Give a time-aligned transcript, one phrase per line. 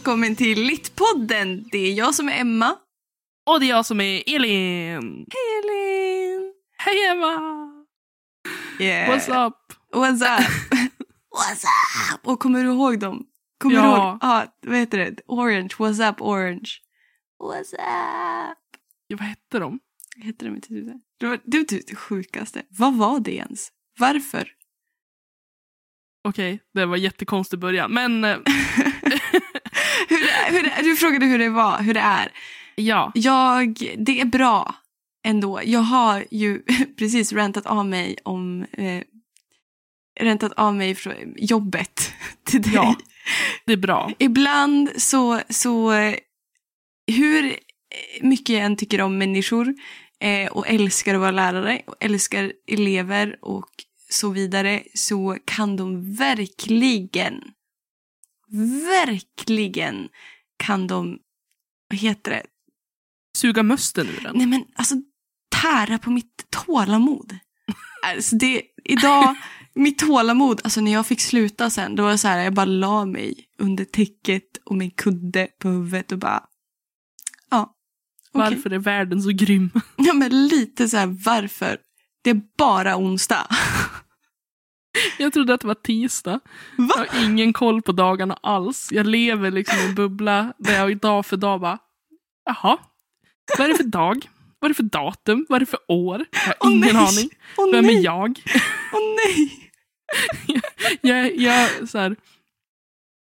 [0.00, 1.68] välkommen till Littpodden.
[1.72, 2.76] Det är jag som är Emma.
[3.46, 5.26] Och det är jag som är Elin.
[5.30, 6.52] Hej Elin!
[6.76, 7.70] Hej Emma!
[8.78, 9.10] Yeah.
[9.10, 9.54] What's up?
[9.94, 10.48] What's up?
[11.38, 11.64] What's
[12.14, 12.26] up?
[12.26, 13.26] Och kommer du ihåg dem?
[13.58, 13.82] Kommer Ja.
[13.82, 14.18] du ihåg?
[14.20, 15.16] Ja, vad heter det?
[15.26, 15.68] Orange.
[15.78, 16.70] What's up Orange?
[17.42, 18.58] What's up?
[19.06, 19.78] Ja, vad hette de?
[20.16, 21.00] Heter de inte det?
[21.20, 22.62] Det var det, var typ det sjukaste.
[22.68, 23.68] Vad var det ens?
[23.98, 24.48] Varför?
[26.28, 27.92] Okej, det var jättekonstig början.
[27.94, 28.24] Men
[30.46, 32.32] hur hur du frågade hur det var, hur det är.
[32.74, 34.74] ja, Jag, det är bra
[35.24, 35.60] ändå.
[35.64, 36.62] Jag har ju
[36.98, 39.02] precis räntat av mig om eh,
[40.20, 42.12] räntat av mig från jobbet
[42.44, 42.72] till dig.
[42.74, 42.96] Ja.
[43.66, 44.10] det är bra.
[44.18, 45.92] Ibland så, så
[47.06, 47.56] hur
[48.20, 49.74] mycket jag än tycker om människor
[50.20, 53.70] eh, och älskar att vara lärare och älskar elever och
[54.10, 57.42] så vidare så kan de verkligen,
[58.86, 60.08] verkligen
[60.56, 61.18] kan de,
[61.88, 62.42] vad heter det,
[63.36, 64.36] Suga musten ur den.
[64.36, 64.94] Nej men alltså
[65.62, 67.38] tära på mitt tålamod.
[68.02, 69.36] Alltså det, idag,
[69.74, 72.64] mitt tålamod, alltså när jag fick sluta sen, då var det så här, jag bara
[72.64, 76.42] la mig under täcket och min kudde på huvudet och bara,
[77.50, 77.74] ja.
[78.32, 78.50] okej.
[78.56, 79.70] Varför är världen så grym?
[79.96, 81.78] Ja men lite så här, varför?
[82.22, 83.46] Det är bara onsdag.
[85.18, 86.40] Jag trodde att det var tisdag.
[86.76, 86.94] Va?
[86.96, 88.88] Jag har ingen koll på dagarna alls.
[88.92, 91.78] Jag lever liksom i en bubbla där jag dag för dag bara,
[92.44, 92.78] jaha,
[93.58, 94.28] vad är det för dag?
[94.58, 95.46] Vad är det för datum?
[95.48, 96.24] Vad är det för år?
[96.32, 96.96] Jag har Åh, ingen nej.
[96.96, 97.30] aning.
[97.56, 98.42] Åh Vem är nej, jag?
[98.92, 99.70] åh nej.
[101.00, 102.16] jag, jag, så här,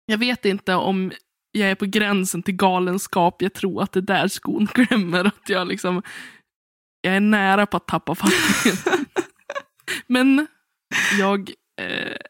[0.06, 1.12] jag vet inte om
[1.52, 3.42] jag är på gränsen till galenskap.
[3.42, 5.24] Jag tror att det är där skon klämmer.
[5.24, 6.02] Att jag, liksom,
[7.00, 8.78] jag är nära på att tappa fattningen.
[10.06, 10.46] Men
[11.18, 11.52] jag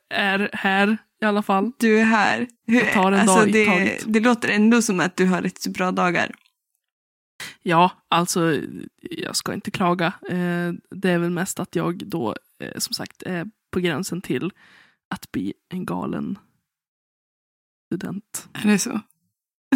[0.09, 1.73] är här i alla fall.
[1.79, 2.47] Du är här.
[2.67, 4.05] Hur, Jag tar en alltså, dag i det, taget.
[4.07, 6.35] det låter ändå som att du har rätt så bra dagar.
[7.63, 8.61] Ja, alltså
[9.01, 10.07] jag ska inte klaga.
[10.07, 14.53] Eh, det är väl mest att jag då eh, som sagt är på gränsen till
[15.11, 16.39] att bli en galen
[17.87, 18.49] student.
[18.53, 19.01] Är det så?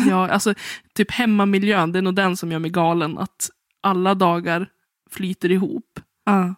[0.08, 0.54] Ja, alltså
[0.94, 3.18] typ hemmamiljön, det är nog den som gör mig galen.
[3.18, 3.50] Att
[3.80, 4.70] alla dagar
[5.10, 6.00] flyter ihop.
[6.24, 6.54] Ja.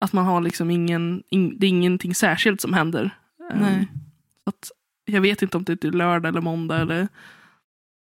[0.00, 3.10] Att man har liksom ingen, ing, det är ingenting särskilt som händer.
[3.52, 3.88] Ehm, Nej.
[4.46, 4.70] Att,
[5.04, 7.08] jag vet inte om det är lördag eller måndag eller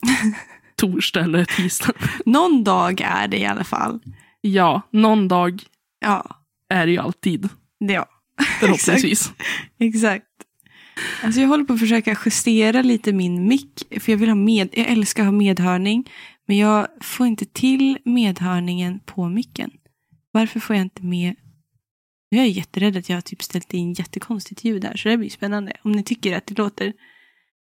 [0.76, 1.92] torsdag eller tisdag.
[2.26, 4.00] Någon dag är det i alla fall.
[4.40, 5.62] Ja, någon dag
[6.00, 6.36] Ja,
[6.68, 7.48] är det ju alltid.
[7.78, 8.06] ja.
[8.60, 9.32] Förhoppningsvis.
[9.78, 10.26] Exakt.
[11.22, 13.82] Alltså jag håller på att försöka justera lite min mick.
[14.00, 16.10] För jag vill ha med, jag älskar att ha medhörning.
[16.46, 19.70] Men jag får inte till medhörningen på micken.
[20.30, 21.34] Varför får jag inte med?
[22.34, 24.96] Nu är jag jätterädd att jag har typ ställt in jättekonstigt ljud där.
[24.96, 25.72] Så det blir spännande.
[25.82, 26.92] Om ni tycker att det låter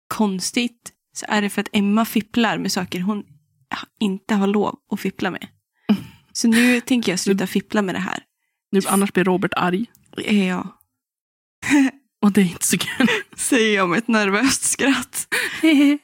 [0.08, 3.24] konstigt så är det för att Emma fipplar med saker hon
[4.00, 5.46] inte har lov att fippla med.
[6.32, 8.22] Så nu tänker jag sluta fippla med det här.
[8.72, 9.86] Nu, annars blir Robert arg.
[10.16, 10.68] Är jag.
[12.22, 13.06] Och det är inte så kul.
[13.36, 15.34] Säger jag med ett nervöst skratt.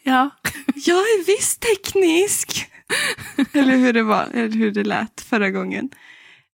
[0.03, 0.31] ja.
[0.75, 2.71] Jag är visst teknisk.
[3.53, 5.91] eller hur det var, eller hur det lät förra gången.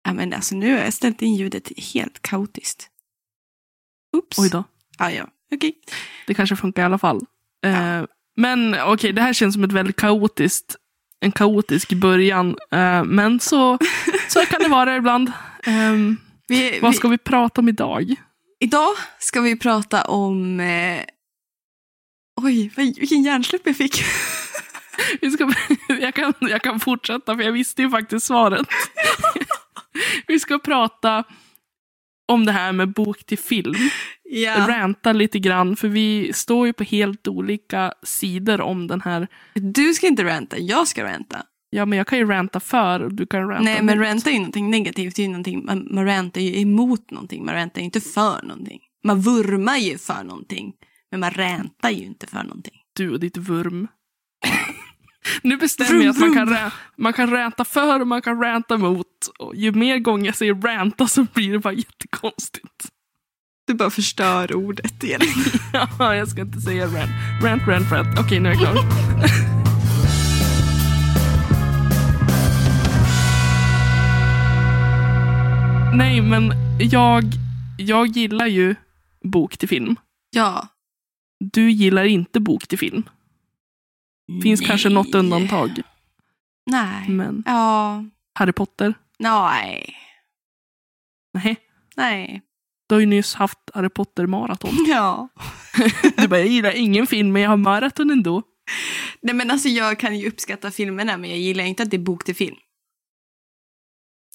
[0.07, 2.87] Ja, men alltså nu har jag ställt in ljudet helt kaotiskt.
[4.17, 4.39] Oops.
[4.39, 4.63] Oj då.
[4.97, 5.73] Ah, ja, okej.
[6.27, 7.21] Det kanske funkar i alla fall.
[7.65, 8.03] Eh,
[8.37, 10.75] men okej, det här känns som ett väldigt kaotiskt,
[11.19, 12.55] en kaotisk början.
[12.71, 13.77] Eh, men så,
[14.27, 15.31] så kan det vara ibland.
[15.63, 16.17] Ehm,
[16.47, 18.15] Vi, vad vi, ska vi prata om idag?
[18.59, 20.59] Idag ska vi prata om...
[20.59, 21.01] Eh...
[22.41, 24.03] Oj, vilken hjärnsläpp jag fick.
[25.21, 25.53] Vi ska,
[26.01, 28.67] jag, kan, jag kan fortsätta för jag visste ju faktiskt svaret.
[30.27, 31.23] vi ska prata
[32.27, 33.73] om det här med bok till film.
[34.23, 34.65] ja.
[34.69, 39.27] Ranta lite grann, för vi står ju på helt olika sidor om den här.
[39.53, 41.43] Du ska inte ranta, jag ska ranta.
[41.69, 44.07] Ja, men jag kan ju ranta för och du kan ranta Nej, men mot.
[44.07, 45.15] ranta är ju någonting negativt.
[45.15, 47.45] Det är ju någonting, man, man rantar ju emot någonting.
[47.45, 48.79] Man rantar ju inte för någonting.
[49.03, 50.73] Man vurmar ju för någonting.
[51.11, 52.73] Men man rantar ju inte för någonting.
[52.93, 53.87] Du och ditt vurm.
[55.43, 58.77] Nu bestämmer jag att man kan, rä- man kan ranta för och man kan ranta
[58.77, 59.07] mot.
[59.39, 62.85] Och ju mer gånger jag säger ranta så blir det bara jättekonstigt.
[63.67, 65.21] Du bara förstör ordet igen.
[65.99, 67.43] Ja, jag ska inte säga rant.
[67.43, 68.19] Rant, rant, rant.
[68.19, 68.75] Okej, nu är jag klar.
[75.93, 77.23] Nej, men jag,
[77.77, 78.75] jag gillar ju
[79.23, 79.95] bok till film.
[80.35, 80.67] ja.
[81.53, 83.03] Du gillar inte bok till film.
[84.43, 85.19] Finns kanske något Nej.
[85.19, 85.81] undantag.
[86.71, 87.09] Nej.
[87.09, 88.03] Men Ja.
[88.39, 88.93] Harry Potter?
[89.19, 89.95] Nej.
[91.33, 91.57] Nej.
[91.95, 92.41] Nej.
[92.89, 94.75] Du har ju nyss haft Harry Potter-maraton.
[94.87, 95.29] Ja.
[96.17, 98.43] Du bara, jag gillar ingen film men jag har maraton ändå.
[99.21, 102.01] Nej men alltså jag kan ju uppskatta filmerna men jag gillar inte att det är
[102.01, 102.55] bok till film.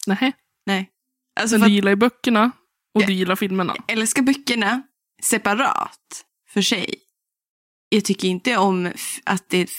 [0.06, 0.32] Nej.
[0.66, 0.90] Nej.
[1.40, 2.50] Alltså Men du gillar ju böckerna
[2.94, 3.06] och Ja.
[3.06, 3.74] du gillar filmerna.
[3.86, 4.82] jag älskar böckerna
[5.22, 6.94] separat för sig.
[7.94, 8.92] Jag tycker inte om
[9.24, 9.70] att, det,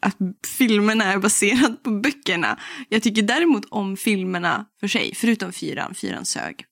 [0.00, 0.16] att
[0.46, 2.58] filmerna är baserade på böckerna.
[2.88, 5.94] Jag tycker däremot om filmerna för sig, förutom fyran.
[5.94, 6.64] Fyran sög.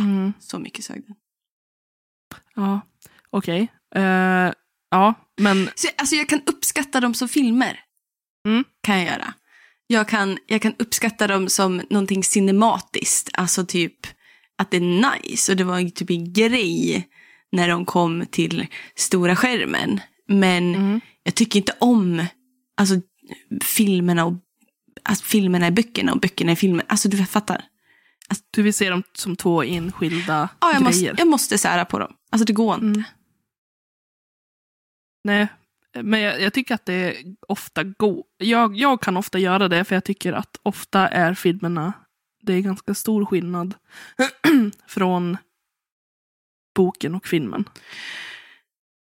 [0.00, 0.32] Mm.
[0.40, 1.16] Så mycket sög den.
[2.54, 2.80] Ja,
[3.30, 3.72] okej.
[3.94, 4.52] Eh,
[4.90, 7.80] ja, men Så, alltså jag kan uppskatta dem som filmer.
[8.48, 8.64] Mm.
[8.82, 9.34] Kan jag göra.
[9.86, 13.30] Jag kan, jag kan uppskatta dem som någonting cinematiskt.
[13.32, 14.06] Alltså typ
[14.58, 15.52] att det är nice.
[15.52, 17.08] Och det var typ en grej
[17.56, 20.00] när de kom till stora skärmen.
[20.28, 21.00] Men mm.
[21.22, 22.26] jag tycker inte om
[22.76, 22.94] alltså,
[23.62, 24.34] filmerna och
[25.02, 26.86] alltså, filmerna i böckerna och böckerna i filmen.
[26.88, 27.64] Alltså du fattar.
[28.50, 31.14] du vill se dem som två enskilda Ja, jag, måste, grejer.
[31.18, 32.12] jag måste sära på dem.
[32.30, 32.86] Alltså det går inte.
[32.86, 33.02] Mm.
[35.24, 35.48] Nej,
[36.02, 37.16] men jag, jag tycker att det
[37.48, 38.24] ofta go.
[38.38, 41.92] Jag, jag kan ofta göra det för jag tycker att ofta är filmerna,
[42.42, 43.74] det är ganska stor skillnad
[44.88, 45.36] från
[46.76, 47.64] boken och filmen.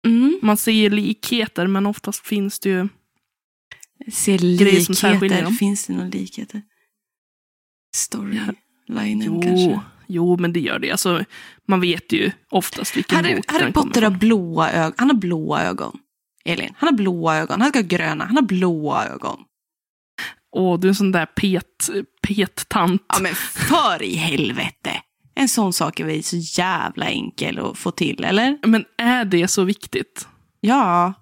[0.07, 0.39] Mm.
[0.43, 2.89] Man ser likheter men oftast finns det ju
[4.13, 5.55] Ser Grejer som särskiljer dem.
[5.55, 6.63] Finns det några likheter?
[7.97, 9.81] Storylinen Jo, kanske?
[10.07, 10.91] jo, men det gör det.
[10.91, 11.25] Alltså,
[11.67, 14.95] man vet ju oftast vilken Harry, bok Harry den Potter har blåa ögon.
[14.97, 15.99] Han har blåa ögon.
[16.45, 17.61] Elin, han har blåa ögon.
[17.61, 18.25] Han ska ha gröna.
[18.25, 19.39] Han har blåa ögon.
[20.53, 21.91] Och du är en sån där pet,
[22.23, 23.05] pet-tant.
[23.09, 25.03] Ja men för i helvete.
[25.39, 28.59] En sån sak är väl så jävla enkel att få till, eller?
[28.67, 30.29] Men är det så viktigt?
[30.61, 31.13] Ja,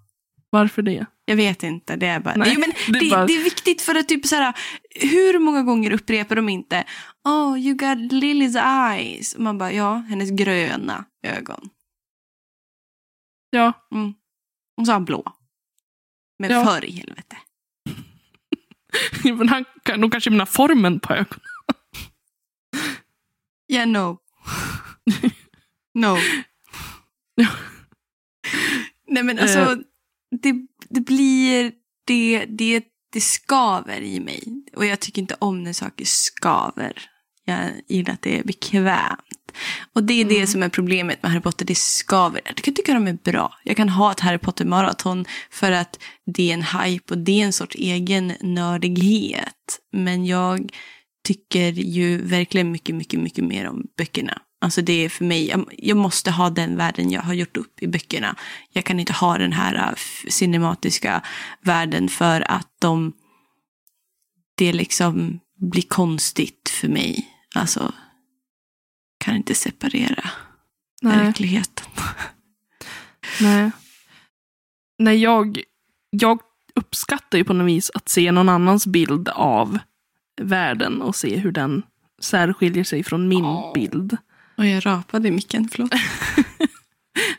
[0.51, 1.07] Varför det?
[1.25, 1.97] jag vet inte.
[1.97, 2.35] Det är bara...
[2.35, 4.55] Nej, jo, men det är bara- det är viktigt för att typ så här,
[5.01, 6.85] hur många gånger upprepar de inte
[7.25, 9.35] Oh, you got Lily's eyes.
[9.35, 11.69] Och man bara, ja, hennes gröna ögon.
[13.51, 13.73] Ja,
[14.81, 15.33] Och så har han blå.
[16.39, 16.65] Men Ja.
[16.65, 17.37] för i helvete.
[19.39, 21.41] men han, de kanske menar formen på ögonen.
[23.69, 24.19] Yeah, no.
[25.95, 26.17] no.
[29.09, 29.77] Nej men alltså, Eh.
[30.43, 30.55] det,
[30.89, 31.73] det blir,
[32.07, 34.65] det, det, det skaver i mig.
[34.77, 36.93] Och jag tycker inte om när saker skaver.
[37.45, 39.53] Jag gillar att det är bekvämt.
[39.93, 40.47] Och det är det Mm.
[40.47, 42.41] som är problemet med Harry Potter, det skaver.
[42.45, 43.55] Jag kan tycka de är bra.
[43.65, 45.99] Jag kan ha ett Harry Potter-maraton för att
[46.35, 49.81] det är en hype och det är en sorts egen nördighet.
[49.93, 50.71] Men jag
[51.27, 54.43] tycker ju verkligen mycket, mycket, mycket mer om böckerna.
[54.61, 57.87] Alltså det är för mig, jag, måste ha den världen jag har gjort upp i
[57.87, 58.37] böckerna.
[58.71, 59.95] Jag kan inte ha den här äh,
[60.31, 61.23] cinematiska
[61.61, 63.13] världen för att de,
[64.57, 67.29] det liksom blir konstigt för mig.
[67.55, 67.93] Alltså,
[69.19, 70.31] kan inte separera
[71.03, 71.17] Nej.
[71.19, 71.87] verkligheten.
[73.41, 73.71] Nej.
[74.99, 75.63] Nej, jag,
[76.11, 76.41] jag
[76.75, 79.79] uppskattar ju på något vis att se någon annans bild av
[80.41, 81.83] världen och se hur den
[82.21, 83.73] särskiljer sig från min Åh.
[83.75, 84.17] bild.
[84.57, 85.91] Och jag rapade i micken, förlåt.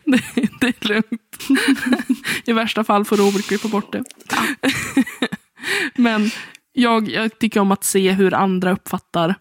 [0.03, 0.21] Det,
[0.61, 1.47] det är lugnt.
[2.45, 4.03] I värsta fall får Robert klippa bort det.
[5.95, 6.29] Men
[6.73, 9.35] jag, jag tycker om att se hur andra uppfattar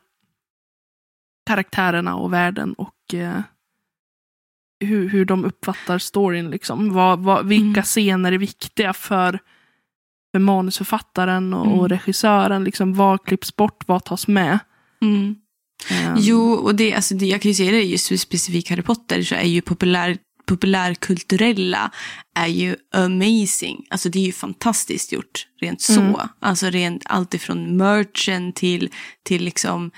[1.47, 3.41] karaktärerna och världen och eh,
[4.81, 6.51] hur, hur de uppfattar storyn.
[6.51, 6.93] Liksom.
[6.93, 7.83] Vad, vad, vilka Mm.
[7.83, 9.39] scener är viktiga för,
[10.37, 11.79] för manusförfattaren och, Mm.
[11.79, 12.65] och regissören.
[12.65, 14.59] Liksom, vad klipps bort, vad tas med.
[15.03, 15.35] Mm.
[15.91, 19.23] Ehm, Jo, och det, alltså det, jag kan ju säga det just specifikt Harry Potter
[19.23, 20.17] så är ju populär,
[20.47, 21.91] populärkulturella
[22.35, 23.87] är ju amazing.
[23.91, 26.01] Alltså det är ju fantastiskt gjort, rent så.
[26.01, 26.17] Mm.
[26.41, 28.89] Alltså rent allt ifrån merchen till,
[29.23, 29.91] till liksom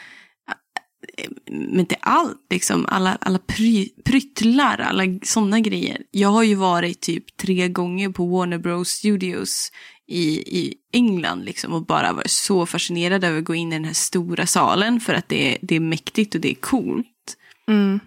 [1.18, 6.02] eh, men till allt, liksom alla, alla pry, pryttlar, alla sådana grejer.
[6.10, 9.70] Jag har ju varit typ tre gånger på Warner Bros Studios
[10.08, 13.84] i, i England liksom och bara varit så fascinerad över att gå in i den
[13.84, 17.36] här stora salen för att det är, det är mäktigt och det är coolt.
[17.68, 18.00] mm,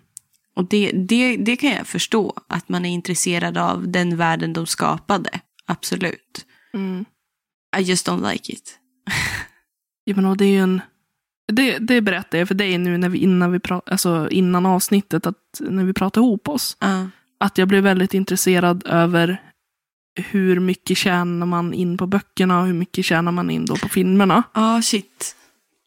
[0.55, 4.65] Och det, det, det kan jag förstå, att man är intresserad av den världen de
[4.65, 5.39] skapade.
[5.65, 6.46] Absolut.
[6.74, 7.05] mm.
[7.77, 8.77] I just don't like it.
[10.03, 10.81] Ja, men och det är ju en...
[11.53, 15.25] Det, det berättade jag för dig nu när vi, innan, vi pra, alltså innan avsnittet,
[15.27, 16.77] att när vi pratade ihop oss.
[16.79, 17.10] Ja.
[17.39, 19.41] Att jag blev väldigt intresserad över
[20.15, 23.89] hur mycket tjänar man in på böckerna och hur mycket tjänar man in då på
[23.89, 24.44] filmerna.
[24.53, 25.36] Ja, shit.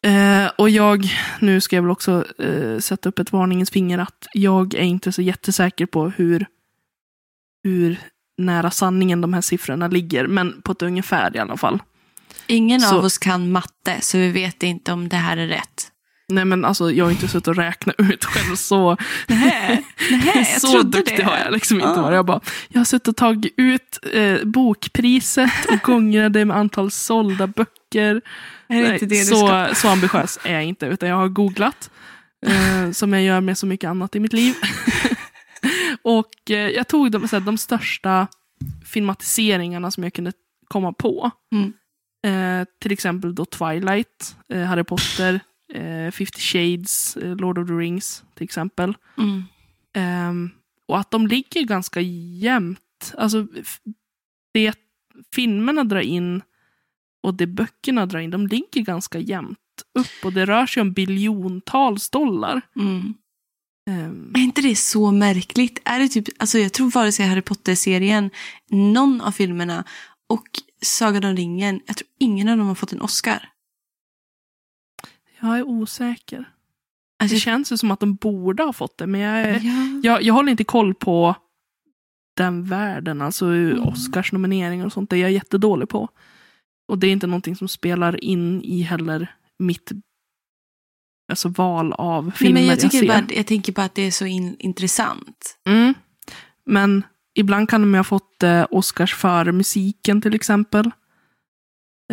[0.07, 1.07] Eh, och jag,
[1.40, 5.12] nu ska jag väl också eh, sätta upp ett varningens finger att jag är inte
[5.12, 6.47] så jättesäker på hur,
[7.64, 7.99] hur
[8.38, 10.26] nära sanningen de här siffrorna ligger.
[10.26, 11.83] Men på ett ungefär i alla fall.
[12.47, 15.90] Ingen Så- av oss kan matte, så vi vet inte om det här är rätt.
[16.28, 20.83] Nej men alltså jag har inte suttit och räknat ut själv så, Nej, nej så
[20.83, 21.23] duktig det.
[21.25, 22.02] har jag liksom inte Ja.
[22.02, 22.14] varit.
[22.14, 26.90] Jag, bara, jag har suttit och tagit ut eh, bokpriset och gångrat det med antal
[26.90, 28.21] sålda böcker.
[28.69, 31.90] Nej, så, så ambitiös är jag inte, utan jag har googlat.
[32.47, 34.54] Eh, som jag gör med så mycket annat i mitt liv.
[36.02, 38.26] och eh, jag tog de, så här, de största
[38.87, 40.33] filmatiseringarna som jag kunde
[40.69, 41.31] komma på.
[41.54, 41.73] Mm.
[42.61, 45.40] Eh, till exempel då Twilight, eh, Harry Potter,
[45.75, 48.95] eh, 50 Shades, eh, Lord of the Rings till exempel.
[49.19, 49.43] Mm.
[49.95, 50.50] Ehm,
[50.88, 53.14] och att de ligger ganska jämnt.
[53.19, 53.47] Alltså,
[54.54, 54.75] det
[55.35, 56.43] filmerna drar in
[57.23, 59.59] och det böckerna drar in, de ligger ganska jämnt
[59.99, 60.25] upp.
[60.25, 62.61] Och det rör sig om biljontals dollar.
[62.76, 63.14] Mm.
[63.90, 65.81] Ehm, Är inte det så märkligt?
[65.85, 68.31] Är det typ, alltså jag tror vare sig Harry Potter-serien,
[68.71, 69.85] någon av filmerna
[70.28, 70.47] och
[70.83, 73.49] Sagan om ringen, jag tror ingen av dem har fått en Oscar.
[75.49, 76.51] Jag är osäker.
[77.19, 80.01] Alltså, Det känns ju som att de borde ha fått det, men jag, är, ja.
[80.03, 81.37] jag, jag håller inte koll på
[82.37, 83.83] den världen, alltså Mm.
[83.83, 85.11] Oscarsnomineringar och sånt.
[85.11, 86.09] Det är jag jättedålig på.
[86.89, 89.93] Och det är inte någonting som spelar in i heller mitt
[91.29, 93.07] alltså, val av Nej, filmer men jag, jag, tycker ser.
[93.09, 95.59] bara, jag tänker bara att det är så in, intressant.
[95.67, 95.95] Mm.
[96.67, 97.03] Men
[97.35, 100.91] ibland kan de ju ha fått eh, Oscars för musiken till exempel.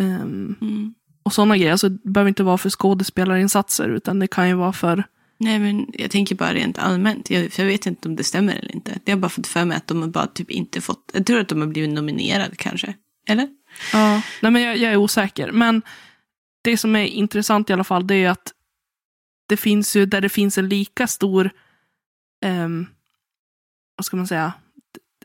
[0.00, 0.94] Ehm, Mm.
[1.22, 1.72] Och sådana grejer.
[1.72, 5.04] Alltså, det behöver inte vara för skådespelarinsatser utan det kan ju vara för
[5.42, 7.30] Nej, men jag tänker bara rent allmänt.
[7.30, 8.98] Jag, jag vet inte om det stämmer eller inte.
[9.04, 11.10] Jag har bara fått för mig att de har bara typ inte fått...
[11.14, 12.94] Jag tror att de har blivit nominerade kanske.
[13.26, 13.48] Eller?
[13.92, 15.52] Ja, nej men jag, jag är osäker.
[15.52, 15.82] Men
[16.62, 18.52] det som är intressant i alla fall, det är att
[19.48, 21.50] det finns ju, där det finns en lika stor,
[22.44, 22.86] ehm,
[23.96, 24.52] vad ska man säga,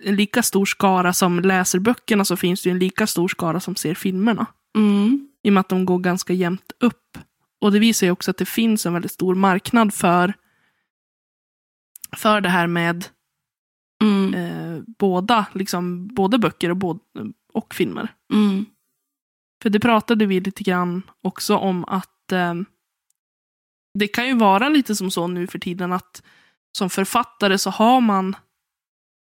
[0.01, 3.59] en lika stor skara som läser böckerna så finns det ju en lika stor skara
[3.59, 4.45] som ser filmerna.
[4.75, 5.27] Mm.
[5.47, 7.17] I och med att de går ganska jämnt upp.
[7.61, 10.33] Och det visar ju också att det finns en väldigt stor marknad för,
[12.15, 13.07] för det här med
[14.01, 14.33] Mm.
[14.33, 16.99] eh, båda, liksom, både böcker och, både,
[17.53, 18.13] och filmer.
[18.33, 18.65] Mm.
[19.61, 22.53] För det pratade vi lite grann också om att eh,
[23.99, 26.23] det kan ju vara lite som så nu för tiden att
[26.77, 28.35] som författare så har man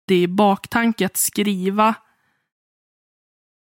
[0.06, 1.94] det i baktanke att skriva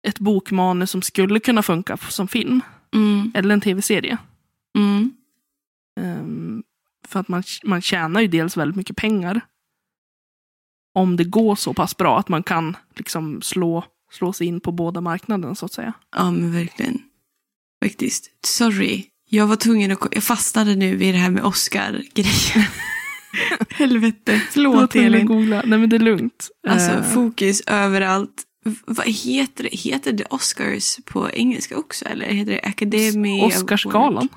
[0.08, 2.60] ett bokmanus som skulle kunna funka som film
[2.94, 3.32] Mm.
[3.34, 4.18] eller en tv-serie.
[4.78, 5.12] Mm.
[6.00, 6.62] Ehm,
[7.08, 9.40] för att man, man tjänar ju dels väldigt mycket pengar
[10.94, 14.72] om det går så pass bra att man kan liksom slå, slå sig in på
[14.72, 15.92] båda marknaderna så att säga.
[16.16, 17.02] Ja, men verkligen.
[17.84, 18.30] Faktiskt.
[18.46, 19.04] Sorry.
[19.28, 19.98] Jag var tvungen att...
[20.12, 22.66] Jag fastnade nu vid det här med Oscar-grejen.
[23.70, 24.42] Helvete.
[24.50, 25.26] Förlåt, Elin.
[25.26, 25.62] googla.
[25.66, 26.48] Nej men det är lugnt.
[26.68, 28.42] Alltså, Eh, fokus överallt.
[28.86, 29.76] Vad heter det?
[29.76, 32.04] Heter det Oscars på engelska också?
[32.04, 34.28] Eller heter det Academy Oscarsgalan.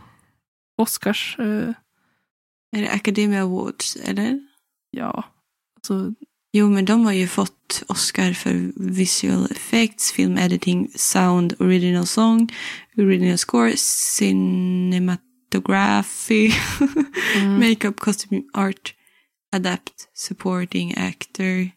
[0.78, 1.70] Oscars, eh,
[2.76, 3.96] Är det Academy Awards?
[3.96, 4.40] Eller?
[4.92, 5.24] ja.
[5.76, 6.14] Alltså,
[6.56, 12.50] Jo, men de har ju fått Oscar för visual effects, film editing, sound, original song,
[12.98, 16.52] original score, cinematography,
[17.36, 18.94] mm, makeup, costume art,
[19.52, 21.70] adapt, supporting actor,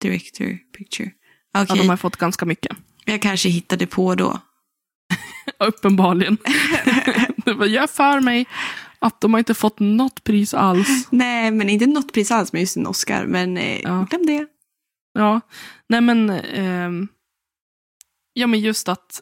[0.00, 1.10] director, picture.
[1.52, 2.76] Ja, Okej, de har fått ganska mycket.
[3.04, 4.38] jag kanske hittade på då.
[5.58, 6.38] Uppenbarligen.
[7.36, 8.46] det var, jag för mig
[8.98, 11.08] att de har inte fått något pris alls.
[11.10, 13.26] Nej, men inte något pris alls, men just en Oscar.
[13.26, 14.06] Men eh, Ja.
[14.10, 14.46] glöm det.
[15.12, 15.40] Ja,
[15.88, 16.30] nej men.
[16.30, 17.08] ehm,
[18.32, 19.20] ja, men just att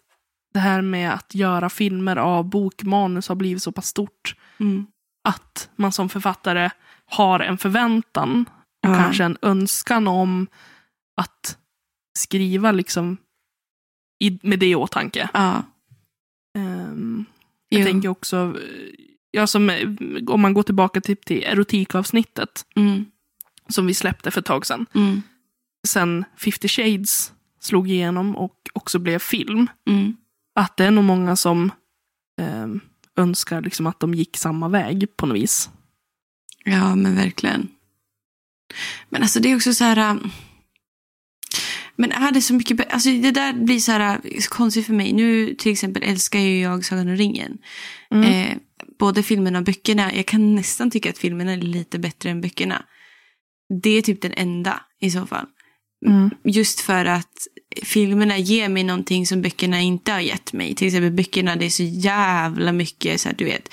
[0.55, 4.35] det här med att göra filmer av bokmanus har blivit så pass stort.
[4.61, 4.87] Mm.
[5.29, 6.71] Att man som författare
[7.07, 8.45] har en förväntan
[8.87, 8.95] och Ja.
[8.97, 10.47] kanske en önskan om
[11.17, 11.59] att
[12.19, 13.17] skriva liksom
[14.25, 15.29] i, med det i åtanke.
[15.35, 15.63] Ja.
[16.59, 17.25] Ehm,
[17.69, 17.87] jag Jo.
[17.87, 18.57] tänker också,
[19.31, 19.89] ja, som, eh,
[20.27, 23.05] om man går tillbaka till, till erotikavsnittet Mm.
[23.69, 24.87] som vi släppte för ett tag sedan.
[24.95, 25.23] Mm.
[25.89, 29.67] Sen 50 Shades slog igenom och också blev film.
[29.89, 30.17] Mm.
[30.55, 31.73] Att det är nog många som
[32.41, 32.81] ehm,
[33.17, 35.71] önskar liksom att de gick samma väg på något vis.
[36.65, 37.69] Ja, men verkligen.
[39.09, 40.11] Men alltså det är också så här...
[40.11, 40.31] um,
[42.01, 42.93] Men är det så mycket...
[42.93, 45.13] Alltså det där blir så här uh, konstigt för mig.
[45.13, 47.59] Nu till exempel älskar ju jag Sagan om ringen.
[48.11, 48.25] Mm.
[48.25, 48.57] Eh,
[48.99, 50.15] både filmerna och böckerna.
[50.15, 52.83] Jag kan nästan tycka att filmerna är lite bättre än böckerna.
[53.83, 55.47] Det är typ den enda i så fall.
[56.07, 56.31] Mm.
[56.45, 57.47] Just för att
[57.83, 60.75] filmerna ger mig någonting som böckerna inte har gett mig.
[60.75, 63.69] Till exempel böckerna, det är så jävla mycket så här, du vet,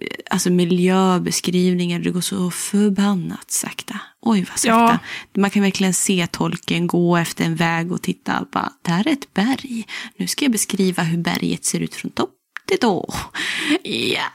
[0.00, 1.98] eh, alltså miljöbeskrivningar.
[1.98, 4.00] Det går så förbannat sakta.
[4.20, 4.98] Oj, vad sakta.
[5.36, 8.40] Man kan verkligen se tolken gå efter en väg och titta.
[8.40, 9.86] och Bara, där är ett berg.
[10.16, 12.34] Nu ska jag beskriva hur berget ser ut från topp
[12.66, 13.14] till tå.
[13.82, 14.32] Ja,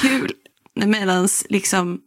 [0.00, 0.32] kul.
[0.74, 2.00] Medans liksom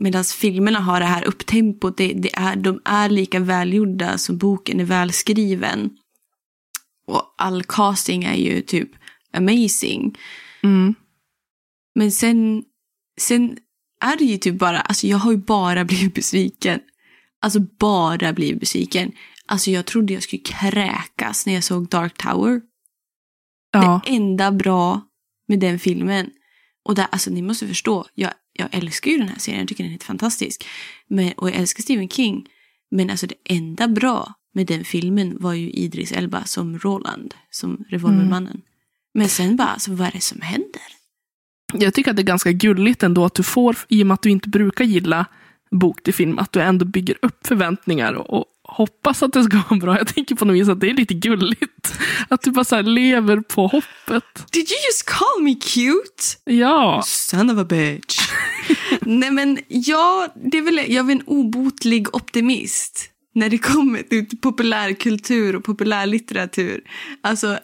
[0.00, 4.80] Medan filmerna har det här upptempot, det, det är, de är lika välgjorda som boken
[4.80, 5.90] är välskriven.
[7.06, 8.90] Och all casting är ju typ
[9.32, 10.18] amazing.
[10.62, 10.94] Mm.
[11.94, 12.64] Men sen,
[13.20, 13.56] sen
[14.00, 16.80] är det ju typ bara, alltså jag har ju bara blivit besviken.
[17.40, 19.12] Alltså bara blivit besviken.
[19.46, 22.60] Alltså jag trodde jag skulle kräkas när jag såg Dark Tower.
[23.72, 24.00] Ja.
[24.04, 25.00] Det enda bra
[25.48, 26.30] med den filmen.
[26.84, 29.84] Och där, alltså ni måste förstå, jag, jag älskar ju den här serien, jag tycker
[29.84, 30.66] den är helt fantastisk.
[31.08, 32.48] Men, och jag älskar Stephen King.
[32.90, 37.84] Men alltså det enda bra med den filmen var ju Idris Elba som Roland, som
[37.88, 38.62] revolvermannen.
[39.14, 40.82] Men sen bara, alltså vad är det som händer?
[41.74, 44.22] Jag tycker att det är ganska gulligt ändå att du får, i och med att
[44.22, 45.26] du inte brukar gilla
[45.70, 49.62] bok till film, att du ändå bygger upp förväntningar och, och hoppas att det ska
[49.70, 49.98] vara bra.
[49.98, 51.98] Jag tänker på något vis att det är lite gulligt.
[52.28, 54.52] Att du bara så lever på hoppet.
[54.52, 56.22] Did you just call me cute?
[56.44, 58.18] Ja, Son of a bitch.
[59.00, 63.08] Nej men ja, det är väl, jag är en obotlig optimist.
[63.34, 66.80] När det kommer till populärkultur och populärlitteratur.
[67.22, 67.58] Alltså,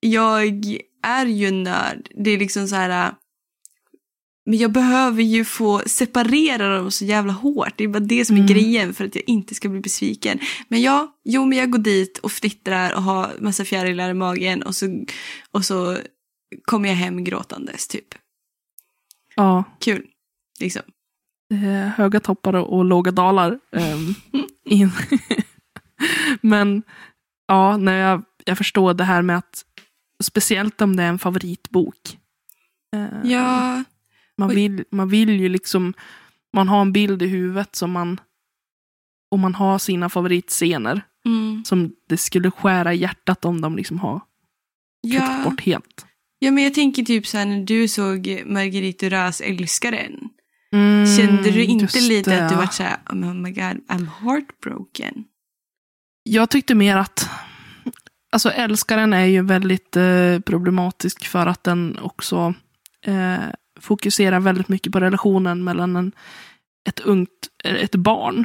[0.00, 0.42] jag
[1.02, 2.08] är ju en nörd.
[2.24, 3.12] Det är liksom så här...
[4.46, 7.72] Men jag behöver ju få separera dem så jävla hårt.
[7.76, 8.52] Det är bara det som är Mm.
[8.52, 10.38] grejen för att jag inte ska bli besviken.
[10.68, 14.62] Men ja, jo men jag går dit och fnittrar och har massa fjärilar i magen
[14.62, 15.04] och så,
[15.50, 15.98] och så
[16.64, 18.14] kommer jag hem gråtandes typ.
[19.34, 19.64] ja.
[19.80, 20.06] Kul.
[20.60, 20.82] Liksom.
[21.52, 23.58] eh, höga toppar och låga dalar.
[24.64, 24.90] in.
[26.40, 26.82] Men
[27.48, 29.64] ja, när jag, jag förstår det här med att
[30.24, 32.18] speciellt om det är en favoritbok.
[32.96, 33.84] Eh, Ja,
[34.38, 35.94] man, vill, man vill ju liksom,
[36.52, 38.20] man har en bild i huvudet som man,
[39.30, 41.64] och man har sina favoritscener mm.
[41.64, 44.20] som det skulle skära hjärtat om de liksom har
[45.00, 45.42] ja.
[45.44, 46.06] bort helt.
[46.38, 50.28] ja, men jag tänker typ så här när du såg Marguerite Duras Älskaren.
[50.72, 52.44] Mm, Kände du inte lite det.
[52.44, 55.24] att du var så här, oh my god, I'm heartbroken?
[56.22, 57.30] Jag tyckte mer att
[58.32, 62.54] Alltså älskaren är ju väldigt eh, problematisk för att den också
[63.04, 63.44] eh,
[63.80, 66.12] fokuserar väldigt mycket på relationen mellan en,
[66.88, 67.30] ett ungt,
[67.64, 68.44] eh, ett barn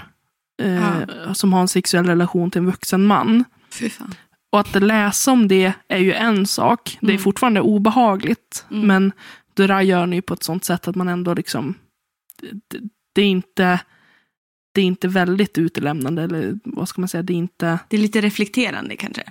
[0.62, 3.44] eh, som har en sexuell relation till en vuxen man.
[4.52, 6.98] Och att läsa om det är ju en sak.
[7.02, 7.22] Det är Mm.
[7.24, 8.65] fortfarande obehagligt.
[8.72, 8.88] Mm.
[8.88, 9.12] Men
[9.54, 11.74] Dura gör det ju på ett sånt sätt att man ändå liksom
[12.41, 12.80] det,
[13.15, 13.80] det är inte
[14.74, 17.80] det är inte väldigt utelämnande, eller vad ska man säga, det är inte...
[17.88, 19.24] Det är lite reflekterande kanske.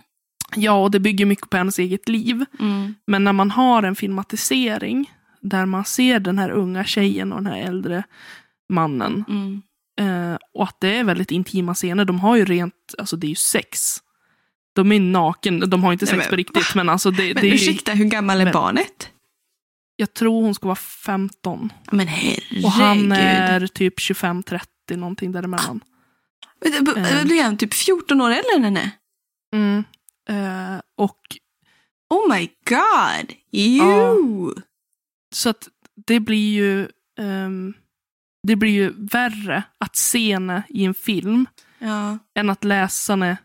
[0.57, 2.45] Ja, och det bygger mycket på ens eget liv.
[2.61, 2.95] Mm.
[3.07, 5.11] Men när man har en filmatisering
[5.43, 8.03] där man ser den här unga tjejen och den här äldre
[8.69, 9.25] mannen.
[9.29, 9.63] Mm.
[10.01, 12.05] Eh, och att det är väldigt intima scener.
[12.05, 13.97] De har ju rent, alltså det är ju sex.
[14.73, 16.75] De är naken, de har inte Nej, sex men på riktigt.
[16.75, 19.11] Men alltså det, Men det är ursäkta, hur gammal är Men- barnet?
[19.97, 21.73] jag tror hon ska vara 15.
[21.93, 22.65] Men herregud.
[22.65, 24.61] Och han är typ 25-30,
[24.97, 25.81] någonting däremellan.
[26.65, 27.25] Men det- Eh.
[27.25, 28.91] Blir han typ 14 år äldre än henne?
[29.55, 29.85] Mm.
[30.29, 31.19] Eh, och
[32.15, 33.33] Oh my god!
[33.53, 34.53] Ew!
[35.35, 35.69] Så att
[36.07, 36.89] det blir ju
[37.19, 37.75] ehm,
[38.47, 41.47] det blir ju värre att se henne i en film
[41.79, 42.19] Ja.
[42.35, 43.37] än att läsa henne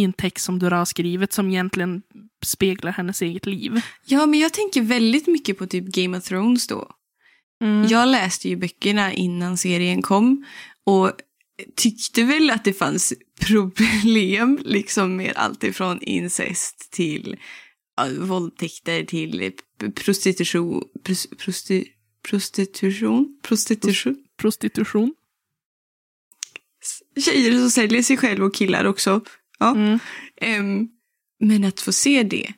[0.00, 2.02] i en text som du har skrivit som egentligen
[2.44, 3.80] speglar hennes eget liv.
[4.06, 6.90] ja, men jag tänker väldigt mycket på typ Game of Thrones då.
[7.64, 7.86] Mm.
[7.88, 10.44] Jag läste ju böckerna innan serien kom
[10.86, 11.12] och
[11.76, 13.12] tyckte väl att det fanns
[13.46, 17.36] problem liksom med allt ifrån incest till
[18.06, 19.52] våldtäkter till
[19.94, 21.88] prostitution, pros, prosti,
[22.30, 24.16] prostitution, prostitution.
[24.36, 25.14] Prostitution.
[27.16, 29.20] Tjejer som säljer sig själva och killar också.
[29.58, 29.74] Ja.
[29.74, 29.98] Mm.
[30.36, 30.88] Ehm,
[31.40, 32.52] men att få se det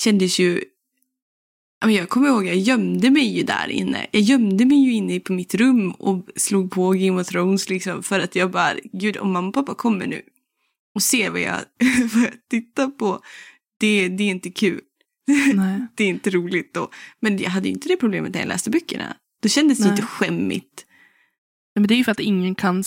[0.00, 0.64] kändes ju...
[1.86, 4.06] Jag kommer ihåg, jag gömde mig ju där inne.
[4.10, 8.02] Jag gömde mig ju inne på mitt rum och slog på Game of Thrones liksom
[8.02, 10.22] för att jag bara, gud om mamma och pappa kommer nu
[10.94, 11.54] och ser vad jag,
[12.14, 13.20] vad jag tittar på,
[13.84, 14.80] det, det är inte kul.
[15.96, 16.90] Det är inte roligt då.
[17.20, 19.16] Men jag hade ju inte det problemet när jag läste böckerna.
[19.42, 19.90] Då kändes det Nej.
[19.92, 20.86] inte skämmigt.
[21.74, 22.84] Men det är ju för att ingen kan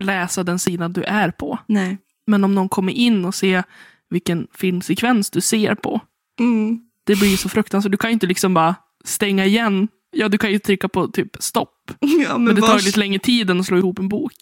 [0.00, 1.58] läsa den sidan du är på.
[1.66, 1.98] Nej.
[2.26, 3.64] Men om någon kommer in och ser
[4.10, 6.00] vilken filmsekvens du ser på,
[6.40, 6.80] Mm.
[7.06, 7.90] det blir ju så fruktansvärt.
[7.92, 8.74] Du kan ju inte liksom bara
[9.04, 9.88] stänga igen.
[10.10, 11.74] Ja, du kan ju trycka på typ stopp.
[12.00, 14.08] Ja, men, Men det tar var, ju lite längre tid än att slå ihop en
[14.08, 14.32] bok.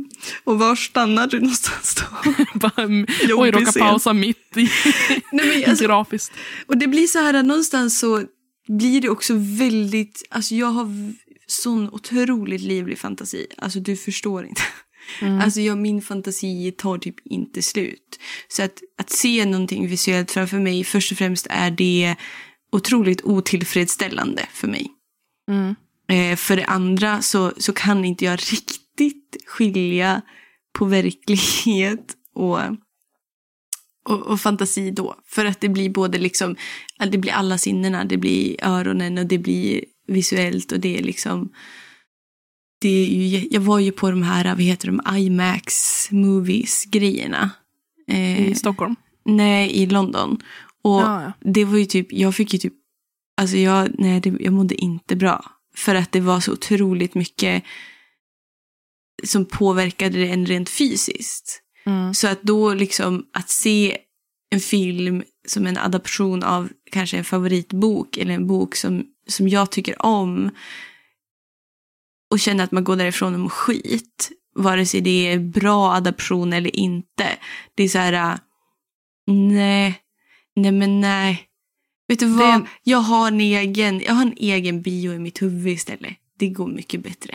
[0.44, 2.32] och var stannar du någonstans då?
[2.76, 4.70] Mm, Oj, råkar pausa mitt i,
[5.32, 6.32] Nej, men alltså, grafiskt.
[6.66, 8.22] Och det blir så här att någonstans så
[8.68, 10.88] blir det också väldigt, alltså jag har
[11.46, 13.46] sån otroligt livlig fantasi.
[13.58, 14.62] Alltså du förstår inte.
[15.20, 15.40] Mm.
[15.40, 18.18] Alltså jag, min fantasi tar typ inte slut.
[18.48, 22.16] Så att, att se någonting visuellt framför mig, först och främst är det
[22.72, 24.95] otroligt otillfredsställande för mig.
[25.48, 25.74] Mm.
[26.08, 30.22] Eh, för det andra så, så kan inte jag riktigt skilja
[30.78, 32.60] på verklighet och,
[34.08, 35.14] och, och fantasi då.
[35.26, 36.56] För att det blir både liksom,
[37.10, 41.50] det blir alla sinnena, det blir öronen och det blir visuellt och det är liksom
[42.78, 45.72] det är ju, jag var ju på de här, vad heter de, IMAX
[46.10, 47.50] movies grejerna.
[48.06, 48.96] I Stockholm?
[49.24, 50.38] Nej, i London.
[50.82, 51.32] Och Ja, ja.
[51.40, 52.72] det var ju typ, jag fick ju typ,
[53.36, 55.44] alltså jag, nej, det, jag mådde inte bra.
[55.76, 57.62] För att det var så otroligt mycket
[59.24, 61.62] som påverkade det en rent fysiskt.
[61.86, 62.14] Mm.
[62.14, 63.98] Så att då liksom att se
[64.50, 69.70] en film som en adaption av kanske en favoritbok eller en bok som, som jag
[69.70, 70.50] tycker om
[72.30, 76.52] och känna att man går därifrån och mår skit, vare sig det är bra adaption
[76.52, 77.28] eller inte.
[77.74, 78.38] Det är så här, äh,
[79.26, 80.00] nej,
[80.56, 81.45] nej men nej.
[82.08, 85.42] Vet du vad, Det- jag, har en egen, jag har en egen bio i mitt
[85.42, 86.16] huvud istället.
[86.38, 87.34] Det går mycket bättre.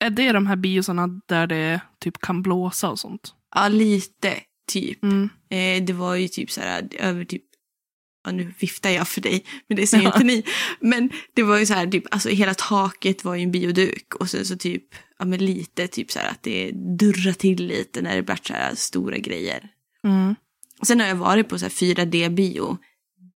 [0.00, 3.34] Är det de här biosarna där det typ kan blåsa och sånt?
[3.54, 4.34] Ja, lite
[4.72, 5.02] typ.
[5.02, 5.28] Mm.
[5.50, 7.42] Eh, det var ju typ så här över typ,
[8.24, 10.44] ja nu viftar jag för dig, men det ser ju inte ni.
[10.80, 14.30] Men det var ju så här, typ, alltså hela taket var ju en bioduk och
[14.30, 14.84] sen så typ,
[15.18, 18.52] ja men lite typ så här att det durrar till lite när det blir så
[18.52, 19.68] här stora grejer.
[20.04, 20.34] Mm.
[20.86, 22.78] Sen har jag varit på så här 4D-bio,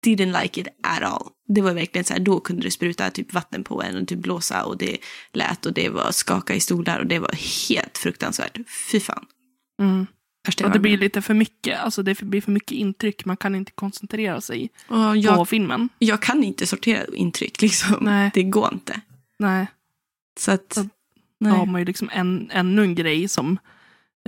[0.09, 1.27] didn't like it at all.
[1.47, 4.19] Det var verkligen så här, då kunde det spruta typ vatten på en och typ
[4.19, 4.97] blåsa och det
[5.33, 8.57] lät och det var skaka i stolar och det var helt fruktansvärt.
[8.91, 9.25] Fy fan.
[9.79, 10.07] Mm.
[10.43, 11.79] Jag Och det blir lite för mycket.
[11.79, 13.25] Alltså det blir för mycket intryck.
[13.25, 14.69] Man kan inte koncentrera sig.
[14.87, 15.89] Och på jag, filmen.
[15.99, 17.97] jag kan inte sortera intryck liksom.
[18.01, 18.31] Nej.
[18.33, 19.01] Det går inte.
[19.39, 19.67] Nej.
[20.39, 20.89] Så att, Så-
[21.39, 21.51] nej.
[21.51, 23.59] Då har man ju liksom en, ännu en grej som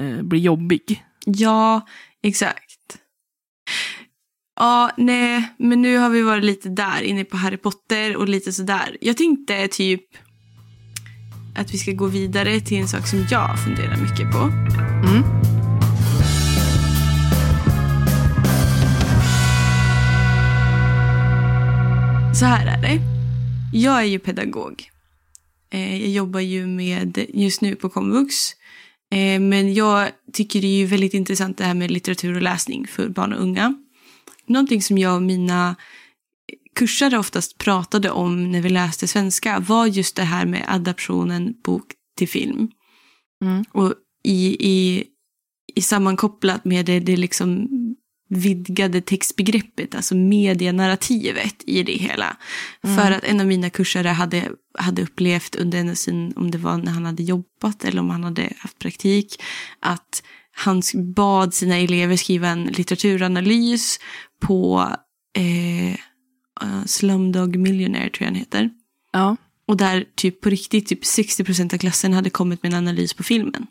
[0.01, 1.05] eh, blir jobbig.
[1.25, 1.87] Ja,
[2.21, 2.62] exakt.
[4.55, 8.51] Ja, nej, men nu har vi varit lite där inne på Harry Potter och lite
[8.53, 8.97] sådär.
[9.01, 10.03] Jag tänkte typ
[11.55, 14.37] att vi ska gå vidare till en sak som jag funderar mycket på.
[15.07, 15.23] Mm.
[22.35, 22.99] Så här är det.
[23.73, 24.83] Jag är ju pedagog.
[25.73, 28.35] Eh, Jag jobbar ju med, just nu på komvux.
[29.15, 32.87] Eh, Men jag tycker det är ju väldigt intressant det här med litteratur och läsning
[32.87, 33.75] för barn och unga.
[34.47, 35.75] Någonting som jag och mina
[36.75, 41.85] kursare oftast pratade om när vi läste svenska var just det här med adaptionen bok
[42.17, 42.69] till film.
[43.43, 43.63] Mm.
[43.71, 45.03] Och i, i,
[45.75, 47.67] i sammankopplat med det, det liksom
[48.29, 52.37] vidgade textbegreppet, alltså medienarrativet i det hela.
[52.81, 56.57] För att en av mina kursare hade, hade upplevt under en av sin, om det
[56.57, 59.41] var när han hade jobbat eller om han hade haft praktik,
[59.79, 60.23] att
[60.55, 60.81] han
[61.15, 63.99] bad sina elever skriva en litteraturanalys
[64.41, 64.89] på
[65.37, 65.93] eh,
[66.61, 68.69] eh, Slumdog Millionaire tror jag han heter.
[69.11, 69.37] Ja.
[69.65, 73.23] Och där typ på riktigt typ 60% av klassen hade kommit med en analys på
[73.23, 73.67] filmen.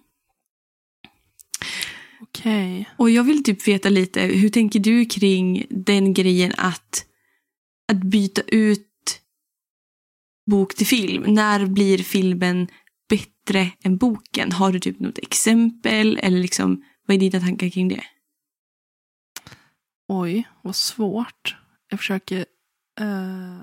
[2.20, 2.88] Okej.
[2.96, 7.04] Och jag vill typ veta lite, hur tänker du kring den grejen att,
[7.88, 8.88] att byta ut
[10.50, 11.22] bok till film?
[11.22, 12.68] När blir filmen
[13.44, 14.52] bättre än boken?
[14.52, 18.04] Har du typ något exempel eller liksom, vad är dina tankar kring det?
[20.08, 21.56] Oj, vad svårt.
[21.88, 22.46] Jag försöker
[23.00, 23.62] eh,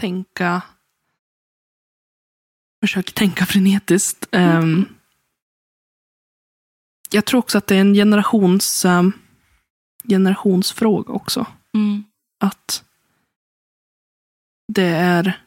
[0.00, 0.62] tänka
[2.80, 4.28] försöker tänka frenetiskt.
[4.32, 4.84] Ehm,
[7.10, 9.12] jag tror också att det är en generations, ehm,
[10.08, 11.46] generationsfråga också.
[11.74, 12.04] Mm.
[12.40, 12.84] Att
[14.72, 15.42] det är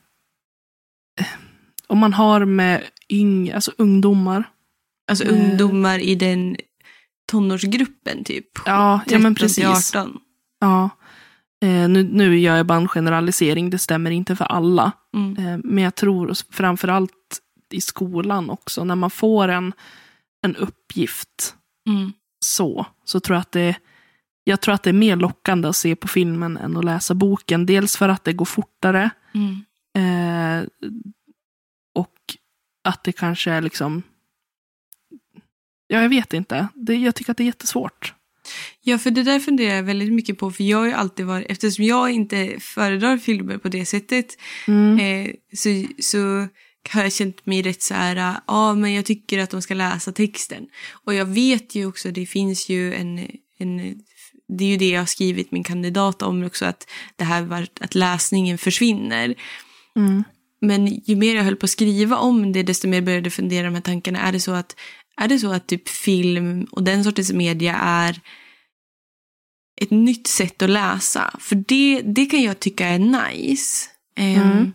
[1.20, 1.45] eh,
[1.96, 4.44] om man har med yng, alltså ungdomar.
[5.10, 5.34] Alltså Eh.
[5.34, 6.56] ungdomar i den
[7.32, 8.46] tonårsgruppen typ.
[8.66, 9.96] Ja, ja 13 men till precis.
[9.96, 10.20] 18.
[10.60, 10.90] Ja.
[11.64, 14.92] Eh, nu, nu gör jag bara en generalisering, det stämmer inte för alla.
[15.16, 15.38] Mm.
[15.48, 17.12] Eh, Men jag tror framförallt
[17.72, 19.74] i skolan också, när man får en,
[20.46, 21.56] en uppgift
[21.90, 22.14] Mm.
[22.40, 23.76] så, så tror jag att det
[24.44, 27.66] jag tror att det är mer lockande att se på filmen än att läsa boken.
[27.66, 29.66] Dels för att det går fortare Mm.
[29.98, 30.68] eh,
[32.86, 34.04] att det kanske är liksom
[35.88, 36.68] Ja, jag vet inte.
[36.76, 38.14] Det, jag tycker att det är jättesvårt.
[38.82, 40.52] Ja, för det där funderar jag väldigt mycket på.
[40.52, 45.00] För jag har ju alltid varit, eftersom jag inte föredrar filmer på det sättet, Mm.
[45.00, 45.70] eh, så,
[46.00, 46.48] så
[46.90, 49.74] har jag känt mig rätt så här, ja ah, men jag tycker att de ska
[49.74, 50.68] läsa texten.
[50.92, 54.02] Och jag vet ju också, det finns ju en, en
[54.48, 57.68] det är ju det jag har skrivit min kandidat om också, att det här var
[57.80, 59.36] att läsningen försvinner.
[59.96, 60.24] Mm.
[60.62, 63.66] Men ju mer jag höll på att skriva om det, desto mer började jag fundera
[63.66, 64.20] de här tankarna.
[64.20, 64.76] Är det så att,
[65.18, 68.20] är det så att typ film och den sortens media är
[69.82, 71.36] ett nytt sätt att läsa?
[71.40, 73.90] För det, det kan jag tycka är nice.
[74.18, 74.74] Ehm, Mm.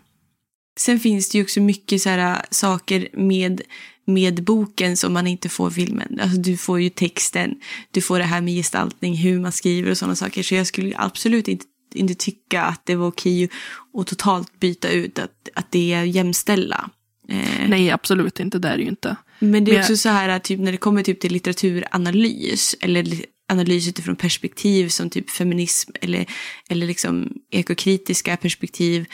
[0.79, 3.61] sen finns det ju också mycket så här, äh, saker med,
[4.07, 6.19] med boken som man inte får filmen.
[6.21, 7.55] Alltså, du får ju texten,
[7.91, 10.43] du får det här med gestaltning, hur man skriver och sådana saker.
[10.43, 13.49] Så jag skulle absolut inte, inte tycka att det var okej
[13.93, 16.89] att totalt byta ut att, att det är jämställda.
[17.27, 18.59] Eh, Nej, absolut inte.
[18.59, 19.15] Det är det ju inte.
[19.39, 23.25] men det är Men också så här typ när det kommer typ till litteraturanalys eller
[23.51, 26.25] analys utifrån perspektiv som typ feminism eller,
[26.69, 29.05] eller liksom ekokritiska perspektiv.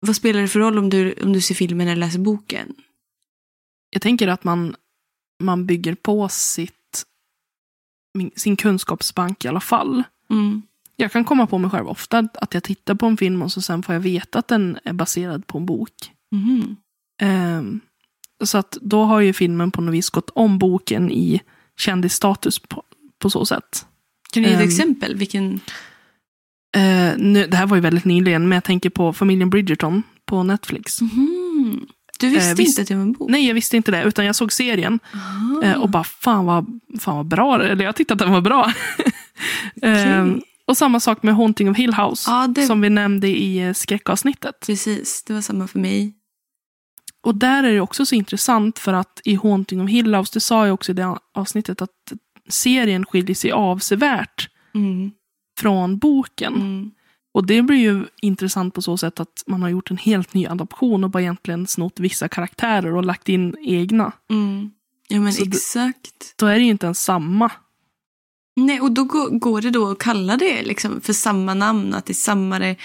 [0.00, 2.74] Vad spelar det för roll om du, om du ser filmen eller läser boken?
[3.90, 4.76] Jag tänker att man,
[5.42, 7.04] man bygger på sitt,
[8.36, 10.02] sin kunskapsbank i alla fall.
[10.30, 10.62] Mm.
[11.00, 13.62] Jag kan komma på mig själv ofta att jag tittar på en film och så
[13.62, 15.92] sen får jag veta att den är baserad på en bok.
[16.34, 16.76] Mhm.
[17.22, 17.80] Ehm,
[18.44, 21.40] så att då har ju filmen på något vis gått om boken i
[21.78, 22.82] kändisstatus på,
[23.18, 23.86] på så sätt.
[24.32, 24.68] Kan du ge ett Ehm.
[24.68, 25.16] exempel?
[25.16, 25.60] Vilken?
[26.76, 30.42] Eh, nu, det här var ju väldigt nyligen, men jag tänker på familjen Bridgerton på
[30.42, 31.00] Netflix.
[31.00, 31.86] Mhm.
[32.20, 33.30] Du visste Eh, visst- inte att det var en bok?
[33.30, 34.98] Nej, jag visste inte det, utan jag såg serien
[35.64, 38.64] eh, och bara fan vad, fan vad bra Eller jag tyckte att den var bra.
[39.82, 40.42] eh, Okej.
[40.68, 43.72] Och samma sak med Haunting of Hill House, Ja, det- som vi nämnde i eh,
[43.72, 44.54] skräckavsnittet.
[44.66, 46.14] Precis, det var samma för mig.
[47.22, 50.40] Och där är det också så intressant för att i Haunting of Hill House, det
[50.40, 52.12] sa jag också i det avsnittet, att
[52.48, 55.10] serien skiljer sig avsevärt Mm.
[55.60, 56.54] från boken.
[56.54, 56.90] Mm.
[57.34, 60.46] Och det blir ju intressant på så sätt att man har gjort en helt ny
[60.46, 64.12] adaption och bara egentligen snott vissa karaktärer och lagt in egna.
[64.30, 64.70] Mm.
[65.08, 66.34] Ja men Så exakt.
[66.36, 67.50] Då är det ju inte ens samma.
[68.58, 72.12] Nej, och då går, det då att kalla det liksom för samma namn, att det
[72.12, 72.76] är samma det.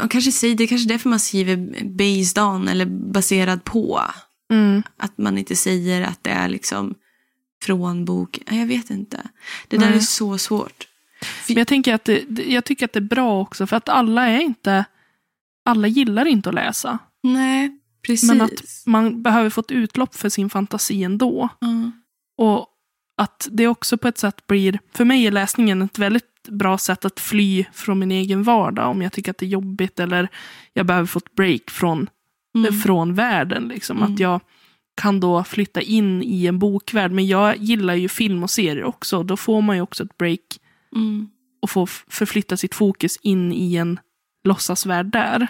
[0.00, 4.00] Man kanske säger, det är kanske därför man skriver based on eller baserad på.
[4.52, 4.82] Mm.
[4.96, 6.94] Att man inte säger att det är liksom
[7.62, 8.38] från bok.
[8.46, 9.20] Ja, Jag vet inte.
[9.68, 9.96] Det där Nej.
[9.96, 10.88] är så svårt.
[11.48, 14.26] Men jag, tänker att det, jag tycker att det är bra också för att alla
[14.26, 14.84] är inte...
[15.64, 16.98] Alla gillar inte att läsa.
[17.22, 18.28] Nej, precis.
[18.28, 21.48] Men att man behöver få ett utlopp för sin fantasi ändå.
[21.60, 21.90] Ja.
[22.36, 22.66] Och
[23.18, 24.78] att det också på ett sätt blir...
[24.94, 28.90] För mig är läsningen ett väldigt bra sätt att fly från min egen vardag.
[28.90, 30.28] Om jag tycker att det är jobbigt eller
[30.72, 32.08] jag behöver få ett break från,
[32.56, 32.80] Mm.
[32.80, 33.68] från världen.
[33.68, 33.96] Liksom.
[33.98, 34.12] Mm.
[34.12, 34.40] Att jag
[35.00, 37.12] kan då flytta in i en bokvärld.
[37.12, 39.22] Men jag gillar ju film och serier också.
[39.22, 40.40] Då får man ju också ett break
[40.96, 41.28] Mm.
[41.62, 44.00] och få f- förflytta sitt fokus in i en
[44.44, 45.46] låtsasvärld där.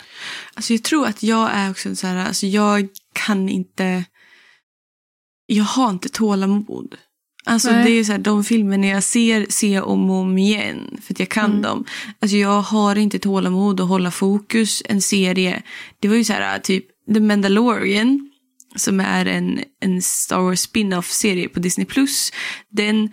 [0.55, 4.05] Alltså jag tror att jag är också så här, alltså jag kan inte,
[5.47, 6.95] jag har inte tålamod.
[7.49, 7.85] Alltså Nej.
[7.85, 10.99] det är så här, de filmerna jag ser, ser jag om och om igen.
[11.03, 11.63] För att jag kan Mm.
[11.63, 11.85] dem.
[12.21, 14.83] Alltså jag har inte tålamod att hålla fokus.
[14.85, 15.63] En serie,
[16.01, 16.85] det var ju så här typ
[17.15, 18.31] The Mandalorian.
[18.77, 21.87] Som är en, en Star Wars spin-off-serie på Disney+.
[22.71, 23.11] Den,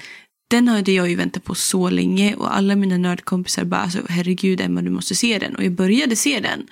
[0.50, 2.36] den hade jag ju väntat på så länge.
[2.36, 5.56] Och alla mina nördkompisar bara, alltså, herregud Emma du måste se den.
[5.56, 6.67] Och jag började se den.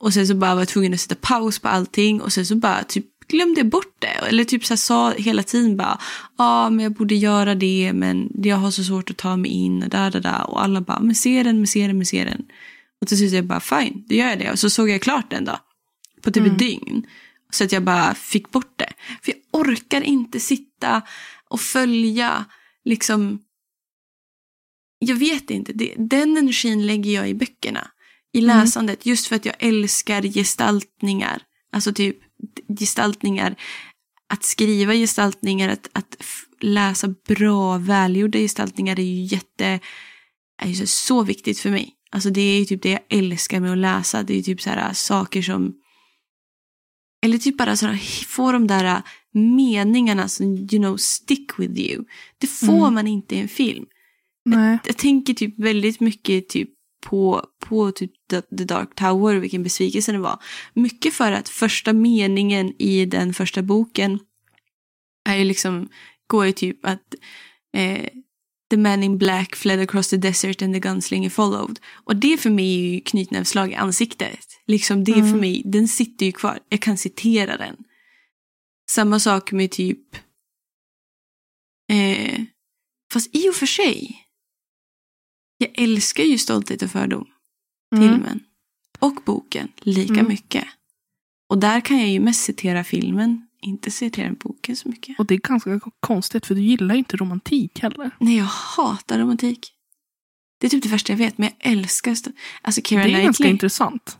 [0.00, 2.20] Och sen så bara var jag tvungen att sätta paus på allting.
[2.20, 4.06] Och sen så bara typ glömde bort det.
[4.06, 5.98] Eller typ så här sa hela tiden bara,
[6.38, 9.50] ja ah, men jag borde göra det men jag har så svårt att ta mig
[9.50, 10.50] in och där, där, där.
[10.50, 12.44] Och alla bara, men se den, men se den, men se den.
[13.00, 14.50] Och till slut jag bara, fine, då gör jag det.
[14.50, 15.58] Och så såg jag klart den då.
[16.22, 17.06] På typ ett dygn.
[17.50, 18.92] Så att jag bara fick bort det.
[19.22, 21.02] För jag orkar inte sitta
[21.48, 22.44] och följa
[22.84, 23.38] liksom
[25.00, 27.90] jag vet inte, det, den energin lägger jag i böckerna.
[28.32, 31.42] I läsandet, just för att jag älskar gestaltningar.
[31.72, 32.16] Alltså typ
[32.78, 33.56] gestaltningar,
[34.28, 36.16] att skriva gestaltningar, att, att
[36.60, 39.80] läsa bra, välgjorda gestaltningar är ju jätte,
[40.62, 41.94] är ju så, så viktigt för mig.
[42.10, 44.22] Alltså det är ju typ det jag älskar med att läsa.
[44.22, 45.74] Det är ju typ så här saker som,
[47.26, 49.02] eller typ bara så här, få de där
[49.32, 52.04] meningarna som, you know, stick with you.
[52.38, 52.94] Det får Mm.
[52.94, 53.84] man inte i en film
[54.44, 54.78] Nej.
[54.84, 56.70] jag tänker typ väldigt mycket typ
[57.06, 60.42] på, på typ The, Dark Tower och vilken besvikelse det var.
[60.74, 64.18] Mycket för att första meningen i den första boken
[65.28, 65.88] är ju liksom,
[66.26, 67.14] går ju typ att
[67.76, 68.08] eh,
[68.70, 71.80] The man in black fled across the desert and the gunslinger followed.
[72.04, 74.46] Och det för mig är ju knytnävsslag i ansiktet.
[74.66, 75.30] Liksom det Mm.
[75.30, 76.58] för mig, den sitter ju kvar.
[76.68, 77.76] Jag kan citera den.
[78.90, 80.16] Samma sak med typ
[81.92, 82.40] eh,
[83.12, 84.26] Fast i och för sig.
[85.62, 87.26] Jag älskar ju Stolthet och fördom.
[87.96, 88.08] Mm.
[88.08, 88.40] Filmen.
[88.98, 90.28] Och boken lika Mm.
[90.28, 90.64] mycket.
[91.48, 93.46] Och där kan jag ju mest citera filmen.
[93.62, 95.18] Inte citera boken så mycket.
[95.18, 98.10] Och det är ganska konstigt för du gillar ju inte romantik heller.
[98.18, 99.72] Nej, jag hatar romantik.
[100.60, 101.38] Det är typ det värsta jag vet.
[101.38, 102.16] Men jag älskar...
[102.62, 103.50] Alltså Keira det är ganska Knightley.
[103.50, 104.16] intressant.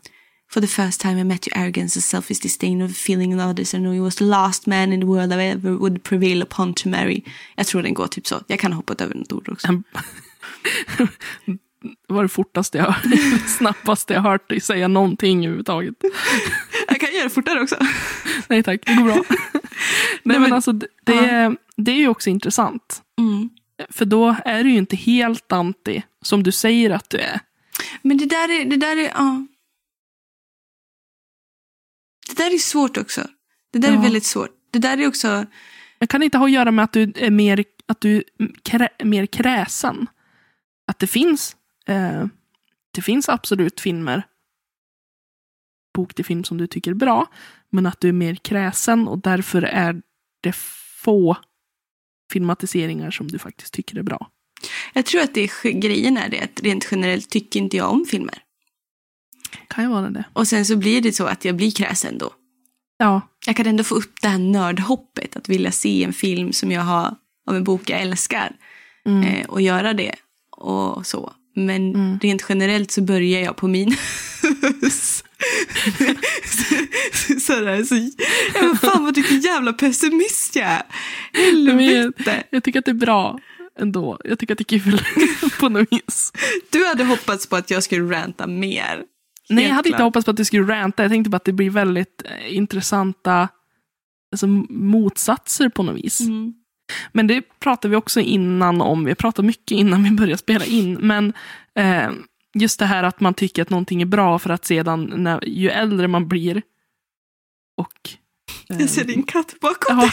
[0.53, 3.74] For the first time I met your arrogance and selfish disdain of feeling in others
[3.74, 6.74] and know you was the last man in the world I ever would prevail upon
[6.74, 7.22] to marry.
[7.57, 8.40] Jag tror den går typ så.
[8.46, 9.83] Jag kan ha hoppat över något ord också.
[12.09, 15.94] Det var det fortaste jag hört, det snabbaste jag hört dig säga någonting överhuvudtaget.
[16.88, 17.76] Jag kan göra det fortare också.
[18.48, 19.24] Nej tack, det går bra.
[20.22, 23.03] Nej, men alltså, det, det, är, det är ju också intressant.
[23.18, 23.50] Mm.
[23.90, 27.40] För då är du ju inte helt anti, som du säger att du är.
[28.03, 29.46] Men det där är, det där är, ja.
[32.29, 33.29] Det där är svårt också.
[33.72, 33.98] Det där Ja.
[33.98, 34.50] är väldigt svårt.
[34.70, 35.46] Det där är också,
[35.98, 38.22] Men kan inte ha att göra med att du är mer, att du
[38.62, 40.07] krä, mer kräsen?
[40.90, 42.26] Att det finns, eh,
[42.90, 44.26] det finns absolut filmer,
[45.94, 47.26] bok till film som du tycker är bra,
[47.70, 50.03] men att du är mer kräsen och därför är
[50.40, 50.57] det
[51.03, 51.37] få
[52.33, 54.31] filmatiseringar som du faktiskt tycker är bra.
[54.92, 58.05] jag tror att det är, grejen är det att rent generellt tycker inte jag om
[58.11, 58.38] filmer.
[59.68, 60.24] Kan ju vara det.
[60.33, 62.31] Och sen så blir det så att jag blir kräsen då.
[62.96, 66.72] Ja, Jag kan ändå få upp det här nördhoppet, att vilja se en film som
[66.72, 68.57] jag har av en bok jag älskar.
[69.05, 69.22] mm.
[69.22, 70.14] eh, och göra det
[70.60, 71.32] och så.
[71.56, 72.18] Men Mm.
[72.22, 73.96] rent generellt så börjar jag på minus.
[77.40, 77.94] Sådär, så,
[78.54, 80.82] ja, men fan vad vilken jävla pessimist jag är.
[81.32, 82.42] Helvete.
[82.50, 83.38] jag tycker att det är bra
[83.78, 84.18] ändå.
[84.24, 85.00] Jag tycker att det är kul
[85.60, 86.32] på något vis.
[86.70, 89.02] Du hade hoppats på att jag skulle ranta mer.
[89.48, 90.04] Nej, jag Helt hade inte klart.
[90.06, 91.02] hoppats på att du skulle ranta.
[91.02, 93.48] Jag tänkte bara att det blir väldigt eh, intressanta
[94.32, 96.20] alltså, motsatser på något vis.
[96.20, 96.52] Mm.
[97.12, 99.05] Men det pratade vi också innan om.
[99.05, 100.94] Vi pratade mycket innan vi började spela in.
[100.94, 101.33] Men
[101.79, 102.11] eh,
[102.55, 105.68] just det här att man tycker att någonting är bra för att sedan, när, ju
[105.70, 106.62] äldre man blir
[107.76, 108.11] och...
[108.70, 110.11] eh, Jag ser din katt bakom Ja,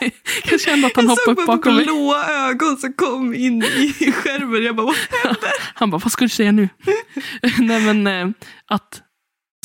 [0.00, 0.12] dig.
[0.50, 1.84] jag kände att han Jag såg hoppade upp bakom mig.
[1.84, 3.62] blåa ögon som kom in
[4.00, 4.62] i skärmen.
[4.62, 5.36] Jag bara, vad
[5.74, 6.68] Han bara, vad ska du säga nu?
[7.58, 8.28] Nej men eh,
[8.66, 9.02] att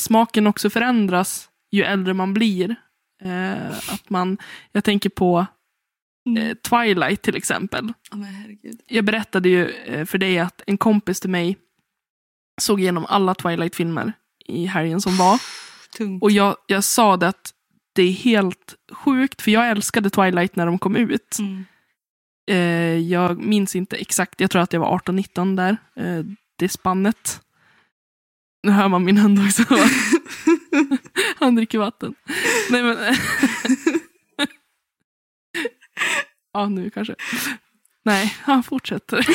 [0.02, 2.76] smaken också förändras ju äldre man blir.
[3.24, 4.38] Eh, att man,
[4.72, 5.46] jag tänker på
[6.38, 7.94] eh, Twilight till exempel.
[8.12, 8.82] Herregud.
[8.88, 11.58] Jag berättade ju eh, för dig att en kompis till mig
[12.62, 14.14] såg igenom alla Twilight-filmer
[14.46, 15.42] i helgen som var.
[15.98, 16.24] Tungt.
[16.24, 17.54] Och jag, jag sa det att
[17.94, 21.38] det är helt sjukt, för jag älskade Twilight när de kom ut.
[21.40, 21.66] Mm.
[22.50, 25.78] Eh, jag minns inte exakt, jag tror att jag var 18-19 där.
[25.96, 27.42] Eh, det spannet.
[28.64, 29.64] Nu hör man min hund också.
[31.40, 32.16] Han dricker vatten.
[32.70, 32.98] Nej men...
[36.62, 37.16] ja, nu kanske.
[38.06, 39.28] Nej, han fortsätter.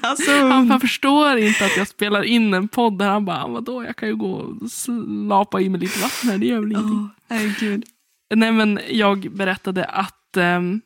[0.00, 3.84] Alltså, Han, han förstår inte att jag spelar in en podd där han bara, vadå,
[3.84, 7.08] jag kan ju gå och slapa i mig lite vatten här, det gör väl ingenting.
[7.28, 7.84] Herregud.
[8.34, 10.80] Nej men jag berättade att, ehm,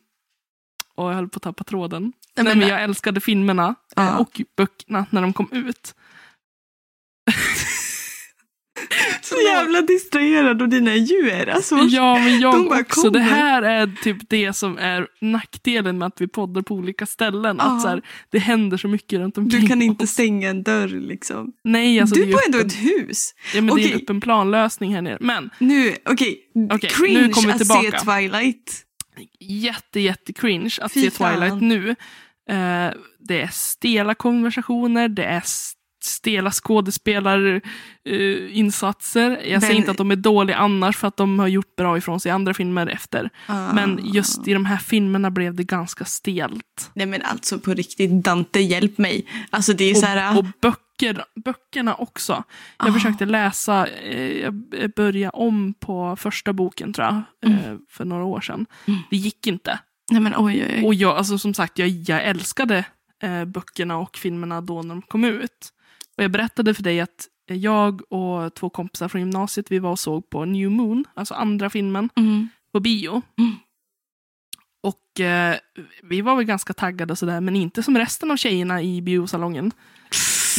[0.95, 2.13] och jag höll på att tappa tråden.
[2.35, 4.17] Nej, Nej, men- jag älskade filmerna Ja.
[4.17, 5.95] och böckerna när de kom ut.
[9.29, 11.49] Så jävla distraherad av dina djur.
[11.49, 13.09] Alltså, Ja, men de jag bara också.
[13.09, 13.31] Det kommer.
[13.31, 17.59] här är typ det som är nackdelen med att vi poddar på olika ställen.
[17.59, 20.09] Att så här, det händer så mycket runt omkring Du kan inte oss.
[20.09, 21.53] stänga en dörr liksom.
[21.63, 23.33] Nej, alltså du det bor ändå ett hus.
[23.55, 25.17] ja, men det är en öppen planlösning här nere.
[25.19, 26.39] Men Nu, okej.
[26.73, 27.99] Okej, Cringe nu kommer vi att tillbaka.
[27.99, 28.83] se Twilight.
[29.39, 31.33] jätte, jätte cringe att Fy se fan.
[31.33, 31.89] Twilight nu.
[32.49, 35.41] Eh, det är stela konversationer, det är
[36.07, 39.29] stela skådespelarinsatser.
[39.43, 41.97] jag Men- säger inte att de är dåliga annars för att de har gjort bra
[41.97, 43.29] ifrån sig i andra filmer efter.
[43.47, 43.73] Ah.
[43.73, 46.91] Men just i de här filmerna blev det ganska stelt.
[46.95, 49.25] Nej men alltså på riktigt, Dante hjälp mig.
[49.49, 50.37] Alltså det är Och, så här.
[50.37, 52.43] och böcker, böckerna också.
[52.79, 52.93] Jag Ah.
[52.93, 54.53] försökte läsa, eh, jag
[54.95, 57.15] började om på första boken tror jag,
[57.51, 58.65] eh, för några år sedan.
[58.87, 58.99] Mm.
[59.09, 59.79] Det gick inte.
[60.11, 60.83] Nej men oj oj oj.
[60.85, 62.85] Och jag, alltså, som sagt, jag, jag älskade
[63.23, 65.73] eh, böckerna och filmerna då när de kom ut.
[66.17, 69.99] Och jag berättade för dig att jag och två kompisar från gymnasiet, vi var och
[69.99, 72.49] såg på New Moon, alltså andra filmen, Mm.
[72.71, 73.21] på bio.
[73.39, 73.55] Mm.
[74.83, 75.55] Och eh,
[76.03, 79.71] vi var väl ganska taggade och sådär, men inte som resten av tjejerna i biosalongen.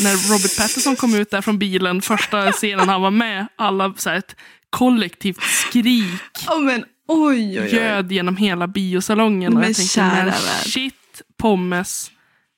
[0.03, 4.11] När Robert Pattinson kom ut där från bilen, första scenen han var med, alla så
[4.11, 4.37] här, ett
[4.71, 7.75] kollektivt skrik Oh, men oj oj oj.
[7.75, 9.52] ljöd genom hela biosalongen.
[9.52, 10.33] Och Men jag tänkte, men
[10.65, 12.11] shit, pommes,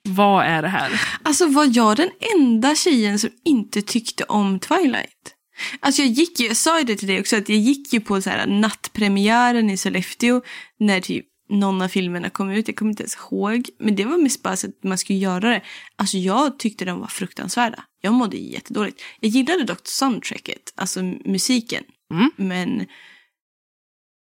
[0.08, 1.00] vad är det här?
[1.22, 5.34] Alltså var jag den enda tjejen som inte tyckte om Twilight?
[5.80, 8.00] Alltså jag gick ju, jag sa ju det till dig också, att jag gick ju
[8.00, 10.42] på så här nattpremiären i Sollefteå
[10.78, 12.68] när typ någon av filmerna kom ut.
[12.68, 13.68] Jag kommer inte ens ihåg.
[13.78, 15.62] Men det var mest bara så att man skulle göra det.
[15.96, 17.84] Alltså jag tyckte de var fruktansvärda.
[18.00, 19.02] Jag mådde jättedåligt.
[19.20, 21.84] Jag gillade dock soundtracket, alltså musiken.
[22.14, 22.30] Mm.
[22.36, 22.86] Men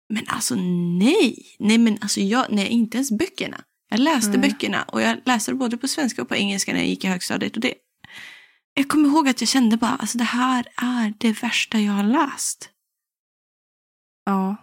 [0.09, 0.55] men alltså
[0.99, 1.55] nej.
[1.59, 3.63] Nej men alltså jag, nej inte ens böckerna.
[3.93, 4.49] Jag läste Nej.
[4.49, 7.55] böckerna och jag läste både på svenska och på engelska när jag gick i högstadiet.
[7.55, 7.73] Och det,
[8.73, 12.03] jag kommer ihåg att jag kände bara, alltså det här är det värsta jag har
[12.03, 12.69] läst.
[14.25, 14.55] Ja.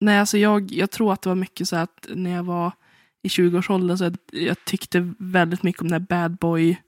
[0.00, 2.72] Nej, alltså jag, jag tror att det var mycket så att när jag var
[3.22, 6.84] i 20-årsåldern så jag, jag tyckte väldigt mycket om den här bad boy-viben.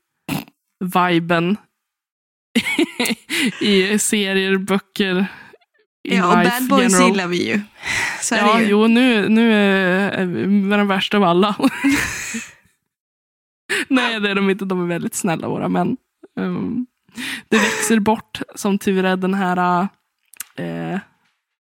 [3.60, 5.26] I serier, böcker,
[6.08, 7.08] Ja, och bad boys general.
[7.10, 7.60] gillar vi ju.
[8.20, 8.66] Så Ja, ju.
[8.66, 11.56] jo, nu, nu är den värsta av alla.
[13.88, 14.64] Nej, det är de inte.
[14.64, 15.96] De är väldigt snälla, våra män.
[16.40, 16.86] Um,
[17.48, 19.88] det växer bort, som tur är, den här
[20.56, 20.98] eh,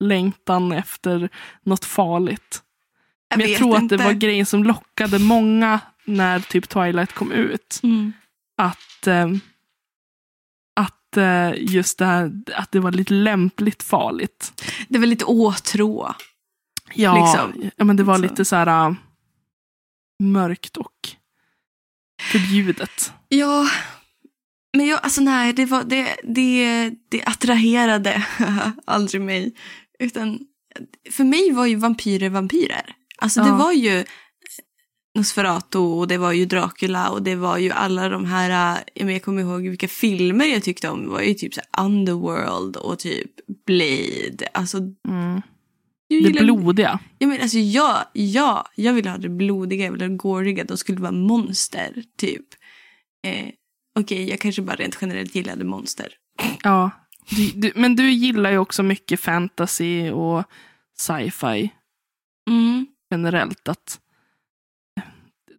[0.01, 1.29] längtan efter
[1.63, 2.63] något farligt.
[3.29, 3.95] Jag Men jag tror inte.
[3.95, 7.81] att det var grejen som lockade många när typ Twilight kom ut.
[7.83, 8.13] Mm.
[8.57, 9.29] Att, eh,
[11.57, 14.65] just det här, att det var lite lämpligt farligt.
[14.89, 16.15] Det var lite åtrå.
[16.95, 17.71] Ja, Liksom.
[17.77, 18.95] ja men det var lite så här äh,
[20.23, 21.09] mörkt och
[22.33, 23.13] förbjudet.
[23.29, 23.67] Ja,
[24.77, 28.27] men jag, alltså nej, det, var, det, det, det attraherade
[28.85, 29.55] aldrig mig.
[29.99, 30.39] Utan
[31.11, 32.95] för mig var ju vampyrer vampyrer.
[33.19, 33.57] Alltså det Ja.
[33.57, 34.05] var ju
[35.15, 39.13] Nosferatu och det var ju Dracula och det var ju alla de här, äh, jag
[39.13, 41.03] jag kommer ihåg vilka filmer jag tyckte om.
[41.03, 43.31] Det var ju typ så Underworld och typ
[43.67, 44.49] Blade.
[44.55, 44.79] Alltså,
[46.09, 46.99] jag Det blodiga.
[47.19, 50.65] Ja, men alltså, ja, ja, jag vill ha det blodiga, jag vill ha det gåriga.
[50.65, 52.47] De skulle vara monster, typ.
[53.27, 53.47] Eh,
[53.99, 56.09] Okej, jag kanske bara rent generellt gillade monster.
[56.63, 56.91] Ja.
[57.31, 60.45] Du, du, men du gillar ju också mycket fantasy och
[60.99, 61.71] sci-fi
[62.51, 62.87] Mm.
[63.11, 63.69] generellt.
[63.69, 64.01] Att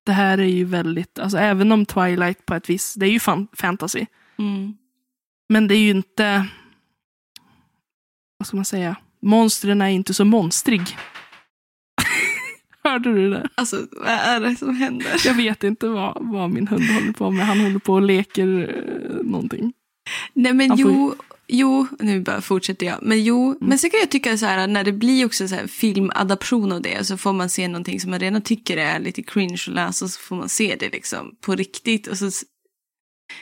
[0.06, 3.20] det här är ju väldigt, alltså även om Twilight på ett vis, det är ju
[3.20, 4.06] fan, fantasy.
[4.38, 4.74] Mm.
[5.50, 6.48] Men det är ju inte,
[8.38, 10.82] vad ska man säga, monstren är inte så monstrig.
[12.84, 13.50] Hörde du det?
[13.56, 15.22] Alltså, vad är det som händer?
[15.26, 17.46] Jag vet inte vad, vad min hund håller på med.
[17.46, 19.74] Han håller på och leker eh, någonting.
[20.34, 21.16] Nej, men får jo,
[21.48, 23.00] jo, nu bara fortsätter jag.
[23.02, 25.68] Men jo, men så kan jag tycka så här, när det blir också så här
[25.68, 29.54] filmadaption av det, så får man se någonting som man redan tycker är lite cringe
[29.68, 32.08] att läsa, så får man se det liksom på riktigt.
[32.08, 32.30] Och så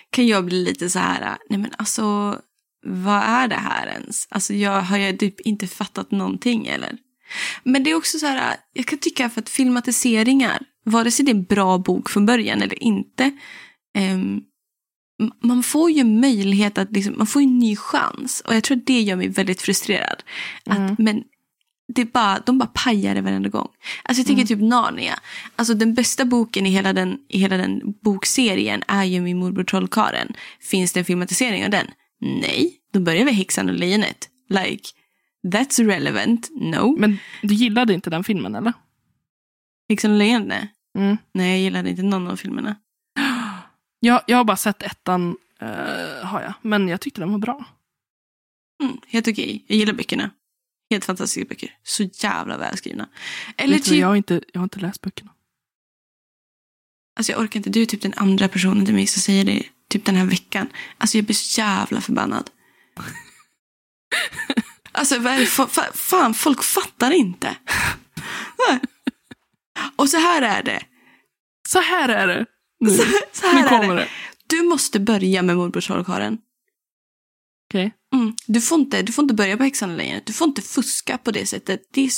[0.09, 2.39] kan jag bli lite så här, nej men alltså,
[2.85, 4.27] vad är det här ens?
[4.29, 6.97] Alltså jag har jag typ inte fattat någonting eller?
[7.63, 11.31] Men det är också så här, jag kan tycka för att filmatiseringar, vare sig det
[11.31, 13.23] är en bra bok från början eller inte,
[13.95, 14.41] ehm, m-
[15.43, 18.41] man får ju möjlighet att, liksom, man får en ny chans.
[18.45, 20.23] Och jag tror det gör mig väldigt frustrerad.
[20.65, 20.85] Mm.
[20.85, 21.23] Att, men
[21.87, 23.67] det bara, de bara pajar det varenda gång.
[24.03, 25.19] Alltså jag tänker typ Narnia.
[25.55, 29.63] Alltså den bästa boken i hela den, i hela den bokserien är ju Min morbror
[29.63, 30.33] trollkarlen.
[30.59, 31.87] Finns det en filmatisering av den?
[32.21, 32.73] Nej.
[32.93, 34.29] Då börjar vi Häxan och lejonet.
[34.49, 34.89] Like,
[35.47, 36.49] that's relevant.
[36.51, 36.95] No.
[36.99, 38.73] Men du gillade inte den filmen eller?
[39.89, 40.47] Häxan och lejonet?
[40.47, 40.69] nej.
[40.97, 41.17] Mm.
[41.33, 42.75] Nej, jag gillade inte någon av filmerna.
[44.05, 46.53] Jag, jag har bara sett ettan, eh, har jag.
[46.61, 47.65] men jag tyckte den var bra.
[48.83, 49.65] Mm, helt okej.
[49.67, 50.29] Jag gillar böckerna.
[50.89, 51.77] Helt fantastiska böcker.
[51.83, 53.09] Så jävla välskrivna.
[53.57, 55.31] Eller typ, jag, har inte, jag har inte läst böckerna.
[57.15, 57.69] alltså jag orkar inte.
[57.69, 60.69] Du är typ den andra personen till mig som säger det typ den här veckan.
[60.97, 62.49] Alltså jag blir så jävla förbannad.
[64.91, 67.57] alltså vad är det, fa, fan, folk fattar inte.
[69.95, 70.83] Och så här är det.
[71.67, 72.45] Så här är det.
[72.83, 73.03] Nu, Så,
[73.33, 74.01] så här nu är kommer det.
[74.01, 74.07] det.
[74.47, 76.37] Du måste börja med morbror trollkarlen.
[77.69, 77.91] Okej.
[78.15, 78.35] Mm.
[78.47, 80.25] Du, får inte, du får inte börja på häxan lejonet.
[80.25, 81.81] Du får inte fuska på det sättet.
[81.93, 82.09] Det är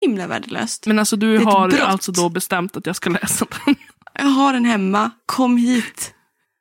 [0.00, 0.86] himla värdelöst.
[0.86, 3.74] Men alltså du har alltså då bestämt att jag ska läsa den.
[4.14, 5.10] Jag har den hemma.
[5.26, 6.14] Kom hit.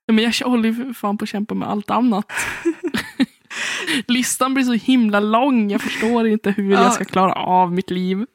[0.05, 2.32] Ja, Men jag håller ju fan på att kämpa med allt annat.
[4.07, 5.71] Listan blir så himla lång.
[5.71, 6.84] Jag förstår inte hur Ja.
[6.84, 8.25] jag ska klara av mitt liv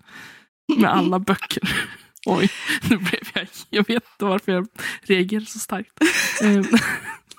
[0.77, 1.77] med alla böcker.
[2.27, 2.51] Oj,
[2.91, 3.47] nu blev jag...
[3.71, 4.69] Jag vet inte varför jag
[5.03, 5.91] reagerar så starkt.
[6.43, 6.65] Ehm,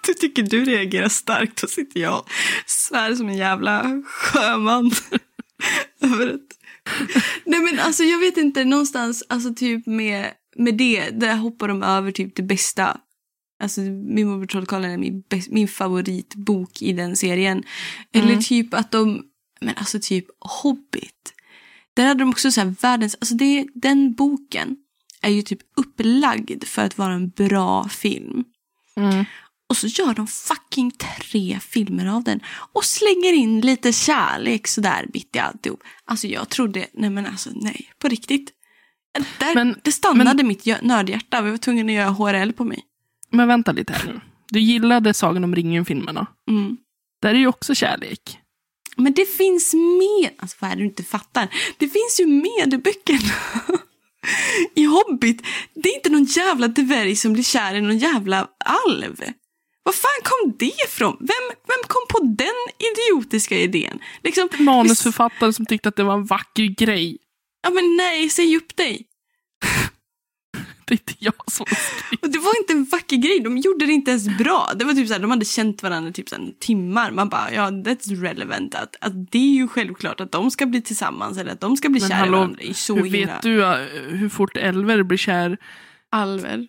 [0.07, 2.25] Du tycker du reagerar starkt och sitter jag
[2.65, 4.91] svär som en jävla sjöman.
[6.01, 6.41] Över ett...
[7.45, 11.83] Nej men alltså jag vet inte, någonstans alltså typ med, med det, där hoppar de
[11.83, 12.97] över typ det bästa.
[13.63, 17.63] Alltså Min morbror trollkarlen är min, min favoritbok i den serien.
[18.13, 18.41] Eller Mm.
[18.41, 19.23] typ att de,
[19.61, 21.33] men alltså typ Hobbit.
[21.97, 24.77] Där hade de också så här världens, alltså det, den boken
[25.21, 28.43] är ju typ upplagd för att vara en bra film.
[28.97, 29.25] mm.
[29.69, 32.39] Och så gör de fucking tre filmer av den.
[32.73, 35.83] Och slänger in lite kärlek sådär mitt i alltihop.
[36.05, 38.51] Alltså jag trodde, nej men alltså nej, på riktigt.
[39.39, 41.41] Där, Men- det stannade mitt jö- nördhjärta.
[41.41, 42.83] Vi var tvungna att göra HRL på mig.
[43.29, 44.19] Men vänta lite här nu.
[44.49, 46.27] Du gillade Sagan om ringen-filmerna.
[46.49, 46.77] Mm.
[47.21, 48.39] Där är ju också kärlek.
[48.97, 51.47] Men det finns med, alltså vad är det du inte fattar?
[51.77, 53.33] Det finns ju med i böckerna.
[54.75, 55.41] I Hobbit,
[55.73, 59.23] det är inte någon jävla dvärg som blir kär i någon jävla alv.
[59.83, 61.17] Var fan kom det ifrån?
[61.19, 63.99] Vem, vem kom på den idiotiska idén?
[64.23, 67.17] Liksom, Manusförfattare som tyckte att det var en vacker grej.
[67.63, 69.06] Ja men nej, säg upp dig.
[70.87, 72.25] Det är inte jag som har skrivit.
[72.25, 74.71] Och det var inte en vacker grej, de gjorde det inte ens bra.
[74.75, 77.11] Det var typ såhär, de hade känt varandra typ såhär, timmar.
[77.11, 78.75] Man bara, ja that's relevant.
[78.75, 81.89] Att, att det är ju självklart att de ska bli tillsammans eller att de ska
[81.89, 82.61] bli Men kära i hallå, varandra.
[82.61, 83.33] Är så Hur himla...
[83.33, 83.75] vet du uh,
[84.17, 85.57] hur fort Elver blir kär?
[86.11, 86.67] Alver.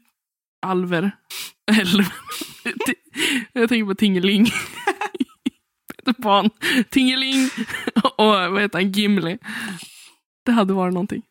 [0.67, 1.13] Alver.
[1.81, 2.13] Elver.
[3.53, 4.51] jag tänker på Tingeling.
[5.97, 6.51] Peter Pan.
[6.91, 7.51] Tingeling
[8.17, 8.93] och vad heter han?
[8.93, 9.39] Gimli.
[10.45, 11.23] Det hade varit någonting.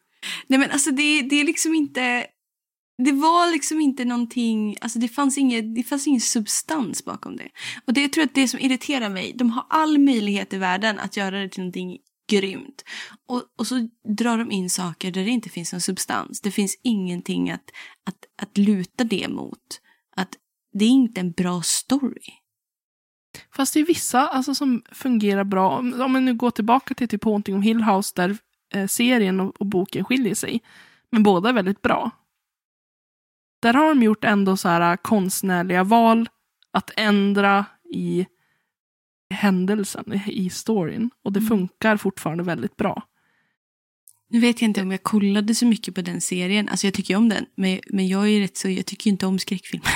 [0.48, 2.26] Nej men alltså det, det är liksom inte...
[3.04, 7.50] Det var liksom inte någonting, alltså det fanns, inget, det fanns ingen substans bakom det.
[7.86, 11.00] Och det jag tror att det som irriterar mig, de har all möjlighet i världen
[11.00, 11.98] att göra det till någonting
[12.30, 12.84] grymt.
[13.28, 16.42] Och, och så drar de in saker där det inte finns någon substans.
[16.42, 17.72] Det finns ingenting att,
[18.04, 19.82] att, att luta det mot.
[20.16, 20.38] Att
[20.74, 22.34] det är inte en bra story.
[23.56, 25.78] Fast det är vissa alltså, som fungerar bra.
[25.78, 28.38] Om, om man nu går tillbaka till typ Haunting of Hill House där
[28.74, 30.62] eh, serien och, och boken skiljer sig.
[31.12, 32.12] Men båda är väldigt bra.
[33.60, 36.30] Där har de gjort ändå så här konstnärliga val
[36.74, 38.26] att ändra i
[39.34, 41.10] händelsen, i- storyn.
[41.24, 41.50] Och det Mm.
[41.50, 43.04] funkar fortfarande väldigt bra.
[44.30, 46.70] Nu vet jag inte om jag kollade så mycket på den serien.
[46.70, 47.46] Alltså jag tycker ju om den.
[47.58, 49.88] Men, men jag är rätt så, jag tycker ju inte om skräckfilmer.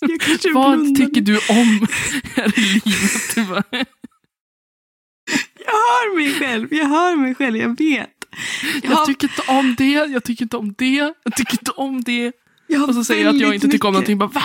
[0.54, 1.06] Vad blundade.
[1.06, 1.86] tycker du om
[2.36, 3.88] här i livet?
[5.64, 8.15] Jag hör mig själv, jag hör mig själv, jag vet.
[8.82, 12.32] Jag, tycker inte om det, jag tycker inte om det, jag tycker inte om det.
[12.88, 14.18] Och så säger jag att jag inte tycker om mycket- någonting.
[14.18, 14.42] Bara, Va?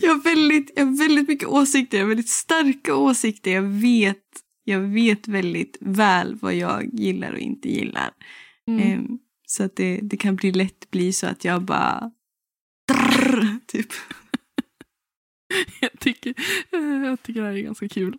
[0.00, 3.50] Jag har, väldigt, jag har väldigt mycket åsikter, jag har väldigt starka åsikter.
[3.50, 4.22] Jag vet,
[4.64, 8.10] jag vet väldigt väl vad jag gillar och inte gillar.
[8.68, 8.80] Mm.
[8.92, 12.10] Ehm, så att det, det kan bli lätt bli så att jag bara...
[12.92, 13.88] Drrr, typ.
[15.80, 16.34] Jag tycker,
[16.72, 18.18] eh, jag tycker det här är ganska kul.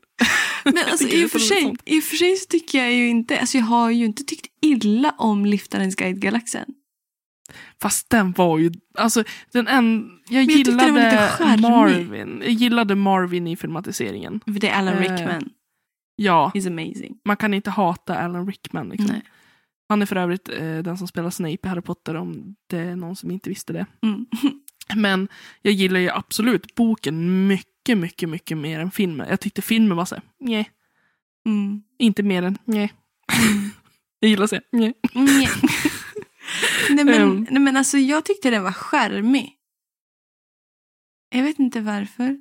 [0.74, 3.40] Men alltså, i, och för sig, I och för sig så tycker jag ju inte,
[3.40, 6.66] alltså jag har ju inte tyckt illa om Liftarens guide-galaxen.
[7.82, 11.58] Fast den var ju, alltså den en, jag jag gillade.
[11.62, 12.42] Marvin.
[12.44, 14.40] Jag gillade Marvin i filmatiseringen.
[14.46, 15.50] För det är Alan Eh, Rickman.
[16.16, 17.18] Ja, He's amazing.
[17.26, 18.90] man kan inte hata Alan Rickman.
[18.90, 19.12] Liksom.
[19.12, 19.22] Nej.
[19.90, 22.96] Han är för övrigt eh, den som spelar Snape i Harry Potter om det är
[22.96, 23.86] någon som inte visste det.
[24.04, 24.26] Mm.
[24.96, 25.28] Men
[25.62, 29.28] jag gillar ju absolut boken mycket, mycket, mycket mer än filmen.
[29.30, 30.72] Jag tyckte filmen var så här, nej,
[31.46, 31.84] Mm.
[32.00, 32.94] inte mer än nej.
[34.20, 34.94] jag gillar att säga nej.
[35.14, 35.48] Nej.
[36.90, 37.48] nej, men, Ehm.
[37.52, 39.54] nej men alltså jag tyckte den var charmig.
[41.30, 42.38] Jag vet inte varför.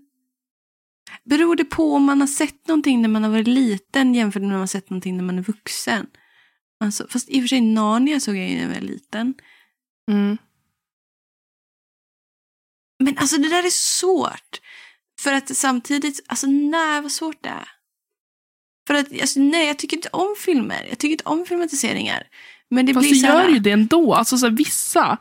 [1.24, 4.48] Beror det på om man har sett någonting när man har varit liten jämfört med
[4.48, 6.06] när man har sett någonting när man är vuxen?
[6.80, 9.34] Alltså, fast i och för sig Narnia såg jag ju när jag var liten.
[10.10, 10.38] Mm.
[12.98, 14.60] Men alltså det där är svårt.
[15.26, 17.68] För att samtidigt, alltså nej vad svårt det är.
[18.86, 20.86] För att, alltså, nej jag tycker inte om filmer.
[20.88, 22.22] Jag tycker inte om filmatiseringar.
[22.70, 24.14] Men det Fast blir du gör ju det ändå.
[24.14, 25.18] Alltså så här, vissa.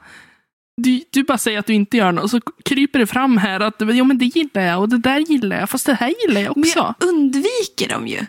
[0.81, 3.59] Du, du bara säger att du inte gör något och så kryper det fram här
[3.59, 5.69] att jo, men det gillar jag och det där gillar jag.
[5.69, 6.95] Fast det här gillar jag Men också.
[6.99, 8.25] jag undviker dem ju.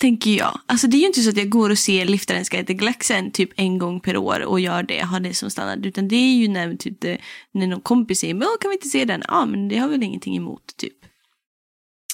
[0.00, 0.60] Tänker jag.
[0.66, 3.30] Alltså det är ju inte så att jag går och ser Liftarens guide till galaxen
[3.30, 5.86] typ en gång per år och gör det, har det som standard.
[5.86, 7.18] Utan det är ju när, typ, det,
[7.52, 9.22] när någon kompis säger, men kan vi inte se den?
[9.28, 10.97] Ja, men det har väl ingenting emot typ.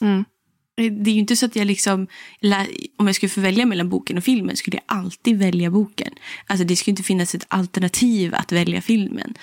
[0.01, 0.25] Mm.
[0.77, 2.07] Eh, det är ju inte så att jag liksom,
[2.99, 6.15] om jag skulle få välja mellan boken och filmen skulle jag alltid välja boken.
[6.47, 9.35] Alltså det skulle inte finnas ett alternativ att välja filmen.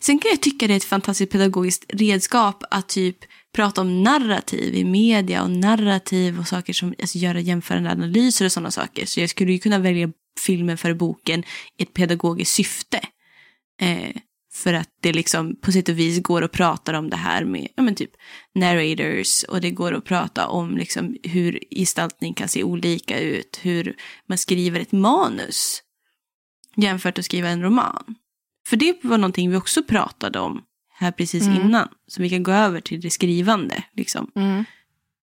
[0.00, 3.16] Sen kan jag tycka det är ett fantastiskt pedagogiskt redskap att typ
[3.54, 8.52] prata om narrativ i media och narrativ och saker som, alltså göra jämförande analyser och
[8.52, 9.06] sådana saker.
[9.06, 10.12] Så jag skulle ju kunna välja
[10.46, 11.44] filmen före boken
[11.78, 13.00] i ett pedagogiskt syfte.
[13.80, 14.16] Eh,
[14.52, 17.68] för att det liksom på sätt och vis går att prata om det här med
[17.76, 18.10] ja, men typ
[18.54, 23.96] narrators och det går att prata om liksom hur gestaltning kan se olika ut, hur
[24.26, 25.82] man skriver ett manus
[26.76, 28.14] jämfört att skriva en roman.
[28.68, 31.60] För det var någonting vi också pratade om här precis Mm.
[31.60, 33.84] innan, så vi kan gå över till det skrivande.
[33.92, 34.30] Liksom.
[34.34, 34.64] Mm.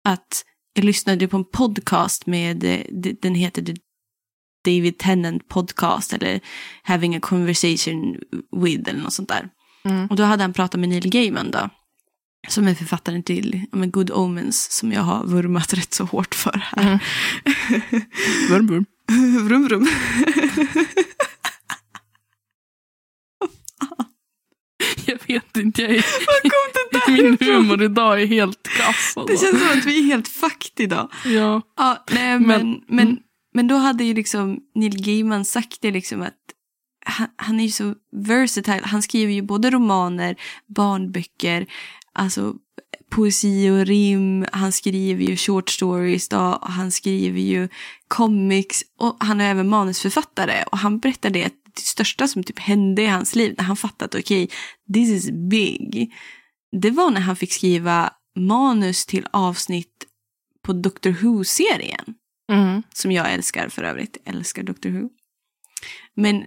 [0.04, 0.44] Att
[0.74, 2.80] jag lyssnade på en podcast med, eh,
[3.22, 3.74] den heter The
[4.64, 6.40] David Tennant podcast eller
[6.82, 8.16] Having a conversation
[8.56, 9.48] with eller något sånt där.
[9.84, 10.06] Mm.
[10.06, 11.70] Och då hade han pratat med Neil Gaiman då.
[12.48, 16.62] Som är författaren till men Good Omens som jag har vurmat rätt så hårt för
[16.64, 16.82] här.
[16.82, 16.98] Mm.
[18.50, 18.84] Vurm, vurm.
[19.48, 19.88] vrum vrum.
[25.06, 26.04] Jag vet inte, jag är,
[27.06, 29.12] det min humor idag är helt kass.
[29.14, 29.46] Det Alltså.
[29.46, 31.08] känns som att vi är helt fucked idag.
[31.24, 31.62] Ja.
[31.76, 33.18] Ja, nej, men, Men- men, mm
[33.52, 36.34] men, då hade ju liksom Neil Gaiman sagt det liksom att
[37.06, 38.80] han, han är ju så versatile.
[38.82, 40.36] Han skriver ju både romaner,
[40.66, 41.66] barnböcker,
[42.12, 42.54] alltså
[43.10, 44.46] poesi och rim.
[44.52, 47.68] Han skriver ju short stories då, och han skriver ju
[48.08, 50.64] comics och han är även manusförfattare.
[50.72, 54.04] Och han berättar det det största som typ hände i hans liv, när han fattade
[54.04, 54.56] att okej, okay,
[54.94, 56.14] this is big.
[56.80, 60.06] Det var när han fick skriva manus till avsnitt
[60.62, 62.14] på Doctor Who-serien.
[62.52, 62.82] Mm.
[62.94, 64.16] Som jag älskar för övrigt.
[64.24, 65.08] Älskar Doctor Who.
[66.14, 66.46] Men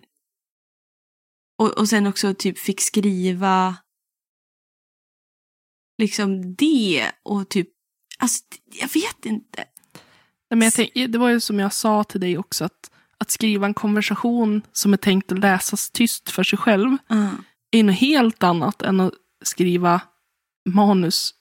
[1.58, 3.76] och, och sen också typ fick skriva
[5.98, 7.70] liksom det och typ,
[8.20, 9.66] alltså jag vet inte.
[10.50, 13.66] Men jag tänk, det var ju som jag sa till dig också, att, att skriva
[13.66, 17.34] en konversation som är tänkt att läsas tyst för sig själv Uh.
[17.72, 20.02] är något helt annat än att skriva
[20.70, 21.34] manus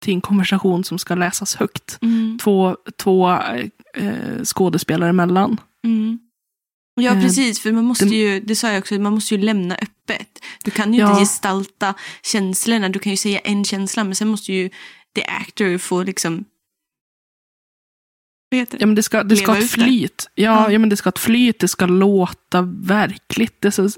[0.00, 1.98] till en konversation som ska läsas högt.
[2.02, 2.38] Mm.
[2.38, 3.38] Två, två
[3.94, 5.60] eh, skådespelare emellan.
[5.84, 6.18] Mm.
[7.00, 7.60] Ja, Eh, precis.
[7.60, 10.28] För man måste ju, det sa jag också, man måste ju lämna öppet.
[10.64, 11.08] Du kan ju Ja.
[11.10, 12.88] inte gestalta känslorna.
[12.88, 14.70] Du kan ju säga en känsla, men sen måste ju
[15.14, 16.44] the actor få liksom...
[18.50, 18.74] Det?
[18.78, 20.28] Ja, men det ska, det ska ett flyt.
[20.34, 20.70] Ja, Ja.
[20.72, 20.78] ja.
[20.78, 23.60] men det ska ha ett flyt, det ska låta verkligt.
[23.60, 23.88] Det, ska,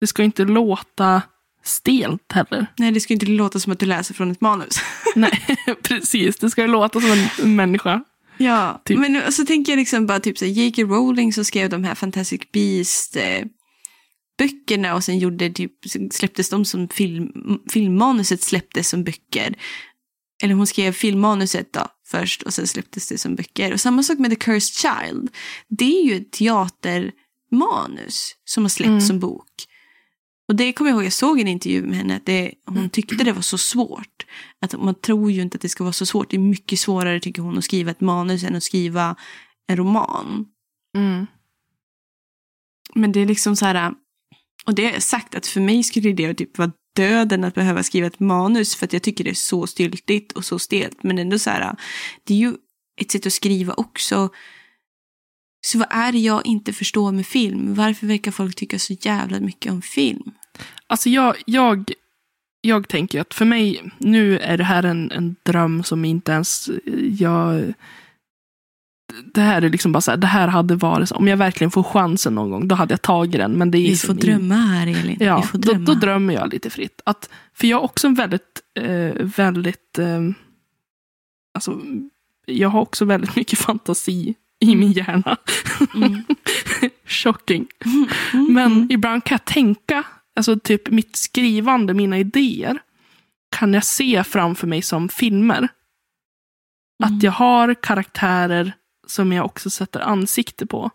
[0.00, 1.22] det ska inte låta
[1.62, 2.66] stelt heller.
[2.76, 4.76] Nej, det ska inte låta som att du läser från ett manus.
[5.14, 5.42] Nej,
[5.82, 6.36] precis.
[6.36, 7.10] Det ska låta som
[7.42, 8.04] en människa.
[8.38, 8.98] Ja, Typ.
[8.98, 10.82] men så tänker jag liksom bara typ så J.K.
[10.82, 13.44] Rowling som skrev de här Fantastic Beast eh,
[14.38, 15.72] böckerna och sen gjorde typ,
[16.12, 17.32] släpptes de som film,
[17.72, 19.54] filmmanuset släpptes som böcker.
[20.42, 23.72] Eller hon skrev filmmanuset då först och sen släpptes det som böcker.
[23.72, 25.30] Och samma sak med The Cursed Child.
[25.68, 29.00] Det är ju ett teatermanus som har släppts Mm.
[29.00, 29.46] som bok.
[30.48, 33.24] Och det kommer jag ihåg, jag såg en intervju med henne, att det, hon tyckte
[33.24, 34.26] det var så svårt.
[34.60, 36.30] Att man tror ju inte att det ska vara så svårt.
[36.30, 39.16] Det är mycket svårare tycker hon att skriva ett manus än att skriva
[39.66, 40.46] en roman.
[40.96, 41.26] Mm.
[42.94, 43.92] Men det är liksom så här,
[44.66, 48.06] och det är sagt att för mig skulle det typ vara döden att behöva skriva
[48.06, 51.02] ett manus för att jag tycker det är så styltigt och så stelt.
[51.02, 51.76] Men ändå så här,
[52.24, 52.54] det är ju
[53.00, 54.28] ett sätt att skriva också.
[55.64, 57.74] Så vad är det jag inte förstår med film?
[57.74, 60.30] Varför verkar folk tycka så jävla mycket om film?
[60.86, 61.92] Alltså jag, jag,
[62.60, 66.70] jag tänker att för mig, nu är det här en, en dröm som inte ens
[67.18, 67.74] jag...
[69.34, 71.82] Det här är liksom bara så här, det här hade varit, om jag verkligen får
[71.82, 73.52] chansen någon gång, då hade jag tagit den.
[73.52, 75.16] Men det är Vi får drömma här Elin.
[75.20, 75.84] Ja, Vi får då, drömma.
[75.84, 77.00] då drömmer jag lite fritt.
[77.04, 80.20] Att, för jag har också en väldigt, eh, väldigt, eh,
[81.54, 81.80] alltså,
[82.46, 84.34] jag har också väldigt mycket fantasi
[84.70, 85.36] i min hjärna.
[85.94, 86.24] Mm.
[87.06, 87.66] Shocking.
[87.84, 88.52] Mm.
[88.54, 90.04] Men ibland kan jag tänka,
[90.36, 92.78] alltså typ mitt skrivande, mina idéer,
[93.56, 95.58] kan jag se framför mig som filmer.
[95.58, 95.68] Mm.
[97.04, 98.72] Att jag har karaktärer
[99.06, 100.90] som jag också sätter ansikte på.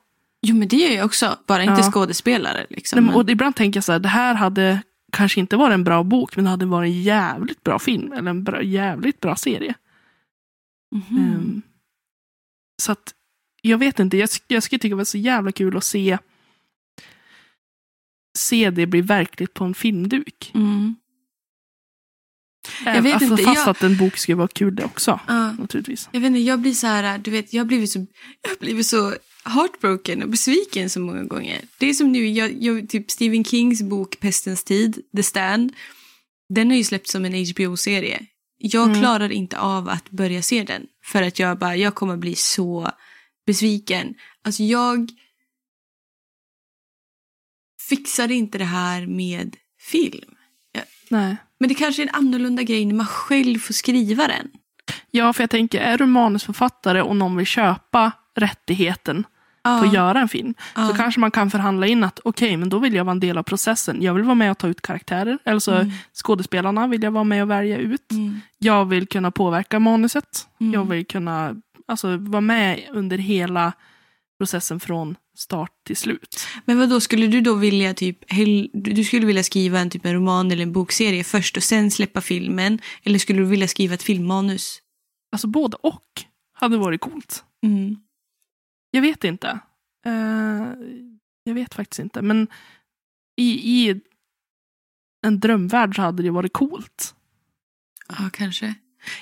[0.48, 1.92] Jo men det gör jag också, bara inte Ja.
[1.92, 2.66] skådespelare.
[2.70, 3.06] Liksom.
[3.06, 6.04] Nej, och ibland tänker jag så här, det här hade kanske inte varit en bra
[6.04, 8.14] bok, men det hade varit en jävligt bra film.
[8.14, 9.74] Eller en bra, jävligt bra serie.
[10.96, 11.18] Mhm.
[11.18, 11.62] Ehm,
[12.82, 13.14] så att,
[13.62, 16.18] jag vet inte, jag, jag skulle tycka det var så jävla kul att se
[18.38, 20.52] se det bli verkligt på en filmduk.
[20.56, 20.96] Mm.
[22.86, 25.20] Även- vet alltså, inte, fast jag- att en bok skulle vara kul det också.
[25.28, 25.52] Ja.
[25.52, 26.10] Naturligtvis.
[26.12, 28.00] Jag vet inte, jag blir så här, du vet, jag har blivit så,
[28.42, 31.62] jag har blivit så heartbroken och besviken så många gånger.
[31.78, 35.74] Det är som nu, jag, jag, typ Stephen Kings bok Pestens tid, The Stand,
[36.54, 38.26] den har ju släppts som en HBO-serie.
[38.58, 39.00] Jag Mm.
[39.00, 42.92] klarar inte av att börja se den, för att jag bara, jag kommer bli så
[43.50, 44.16] besviken.
[44.44, 45.10] Alltså jag
[47.90, 50.36] fixar inte det här med film.
[51.10, 51.36] Nej.
[51.60, 54.52] Men det kanske är en annorlunda grej när man själv får skriva den.
[55.12, 59.24] Ja, för jag tänker, är du manusförfattare och någon vill köpa rättigheten
[59.64, 60.88] på att göra en film, Ja.
[60.88, 63.38] så kanske man kan förhandla in att okej, men då vill jag vara en del
[63.38, 64.02] av processen.
[64.02, 65.92] Jag vill vara med och ta ut karaktärer, eller så Mm.
[66.14, 68.12] skådespelarna vill jag vara med och välja ut.
[68.12, 68.40] Mm.
[68.58, 70.48] Jag vill kunna påverka manuset.
[70.60, 70.74] Mm.
[70.74, 71.56] Jag vill kunna
[71.90, 73.74] alltså, vara med under hela
[74.40, 76.48] processen från start till slut.
[76.66, 78.18] Men vad då skulle du då vilja typ,
[78.74, 82.22] du skulle vilja skriva en typ en roman eller en bokserie först och sen släppa
[82.22, 82.80] filmen?
[83.04, 84.82] Eller skulle du vilja skriva ett filmmanus?
[85.32, 86.24] Alltså både och
[86.54, 87.44] hade varit coolt.
[87.64, 87.98] Mm.
[88.92, 89.60] Jag vet inte.
[90.06, 90.68] Eh,
[91.44, 92.22] jag vet faktiskt inte.
[92.22, 92.48] Men
[93.38, 94.02] i, i
[95.28, 97.16] en drömvärld så hade det varit coolt.
[98.08, 98.76] Ja, kanske.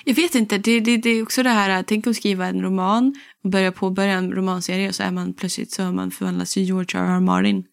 [0.04, 3.14] Jag vet inte, det, det, det är också det här, tänk att skriva en roman
[3.44, 6.62] och börja påbörja en romanserie och så är man plötsligt så har man förvandlats till
[6.62, 7.04] George R.
[7.04, 7.20] R.
[7.20, 7.64] Martin.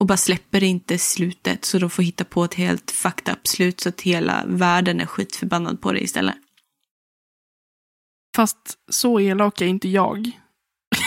[0.00, 3.80] Och bara släpper inte slutet så de får hitta på ett helt fucked up slut
[3.80, 6.36] så att hela världen är skitförbannad på det istället.
[8.36, 10.30] Fast så elak är inte jag.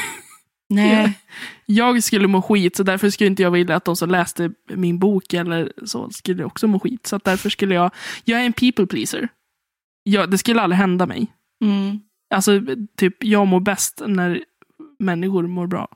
[0.70, 1.20] Nej.
[1.66, 5.00] Jag skulle må skit, så därför skulle inte jag vilja att de som läste min
[5.00, 7.08] bok eller så skulle också må skit.
[7.08, 7.92] Så därför skulle jag...
[8.24, 9.30] Jag är en people pleaser.
[10.10, 11.28] Jag, det skulle aldrig hända mig.
[11.64, 12.00] Mm.
[12.34, 12.62] Alltså,
[12.98, 14.44] typ, jag mår bäst när
[15.00, 15.88] människor mår bra.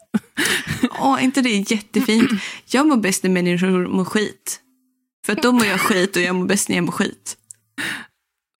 [1.00, 2.30] Åh, inte det är jättefint?
[2.66, 4.60] Jag mår bäst när människor mår skit.
[5.26, 7.36] För att då mår jag skit och jag mår bäst när jag mår skit.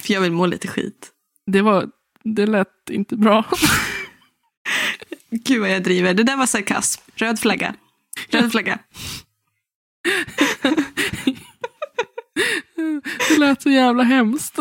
[0.03, 1.11] För jag vill må lite skit.
[1.47, 1.89] Det, var,
[2.25, 3.45] det lät inte bra.
[5.31, 6.15] Gud vad jag driver.
[6.15, 7.03] Det där var sarkasm.
[7.15, 7.75] Röd flagga.
[8.31, 8.79] Röd flagga.
[13.29, 14.59] Det lät så jävla hemskt.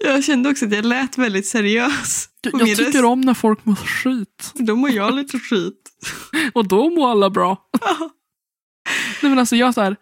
[0.00, 2.28] Jag kände också att jag lät väldigt seriös.
[2.42, 4.52] Jag tycker om när folk mår skit.
[4.54, 5.90] Då mår jag lite skit.
[6.54, 7.68] Och då mår alla bra.
[9.22, 9.96] Nej men alltså jag så här.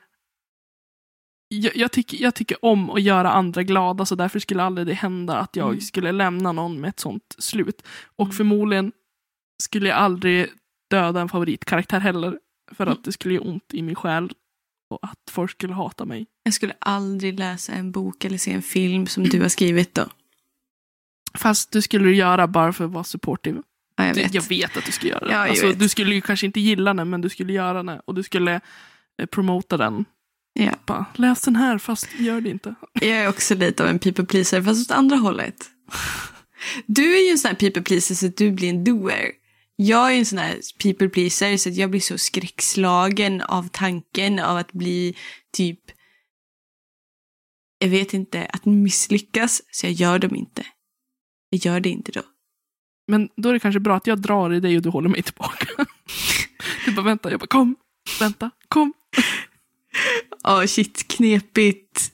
[1.49, 4.95] Jag, jag, tycker, jag tycker om att göra andra glada så därför skulle aldrig det
[4.95, 5.81] hända att jag Mm.
[5.81, 7.83] skulle lämna någon med ett sånt slut.
[8.17, 8.37] Och Mm.
[8.37, 8.93] förmodligen
[9.63, 10.49] skulle jag aldrig
[10.91, 12.39] döda en favoritkaraktär heller.
[12.73, 12.93] För Mm.
[12.93, 14.33] att det skulle göra ont i min själ.
[14.91, 16.27] Och att folk skulle hata mig.
[16.45, 20.07] Jag skulle aldrig läsa en bok eller se en film som du har skrivit då.
[21.39, 23.63] Fast du skulle göra bara för att vara supportive.
[23.97, 24.35] Ja, jag vet.
[24.35, 25.33] Jag vet att du skulle göra det.
[25.33, 28.01] Ja, alltså, du skulle ju kanske inte gilla den, men du skulle göra den.
[28.05, 28.61] Och du skulle
[29.19, 30.05] eh, promota den.
[30.53, 30.71] Ja.
[30.87, 32.75] Bara, läs den här, fast gör det inte.
[32.93, 35.71] Jag är också lite av en people pleaser, fast åt andra hållet.
[36.87, 39.31] Du är ju en sån här people pleaser så att du blir en doer.
[39.77, 44.39] Jag är en sån här people pleaser så att jag blir så skräckslagen av tanken
[44.39, 45.17] av att bli
[45.53, 45.81] typ,
[47.85, 50.67] jag vet inte, att misslyckas så jag gör dem inte.
[51.51, 52.23] Jag gör det inte då.
[53.07, 55.23] Men då är det kanske bra att jag drar i dig och du håller mig
[55.23, 55.67] tillbaka.
[56.87, 57.77] Du bara vänta, jag bara kom,
[58.21, 58.93] vänta, kom.
[60.43, 62.13] Ja, shit, knepigt.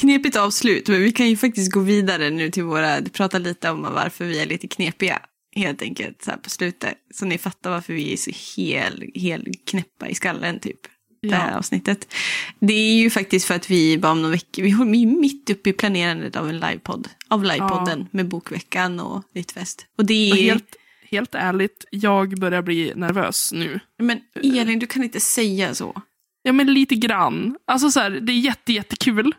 [0.00, 3.82] Knepigt avslut, men vi kan ju faktiskt gå vidare nu till våra, prata lite om
[3.82, 5.22] varför vi är lite knepiga.
[5.56, 6.94] Helt enkelt så här på slutet.
[7.14, 10.80] Så ni fattar varför vi är så hel, hel knäppa i skallen typ.
[11.22, 11.58] Det här Ja.
[11.58, 12.14] avsnittet.
[12.60, 15.50] Det är ju faktiskt för att vi bara om några veckor, vi är ju mitt
[15.50, 17.08] uppe i planerandet av en livepodd.
[17.28, 19.86] Av livepodden med Bokveckan och Littfest.
[19.98, 20.32] Och det är...
[20.32, 20.76] Och helt,
[21.10, 23.80] helt ärligt, jag börjar bli nervös nu.
[23.98, 26.02] Men Elin, du kan inte säga så.
[26.42, 27.56] Ja, men lite grann.
[27.66, 29.34] Alltså så här, det är jätte, jättekul.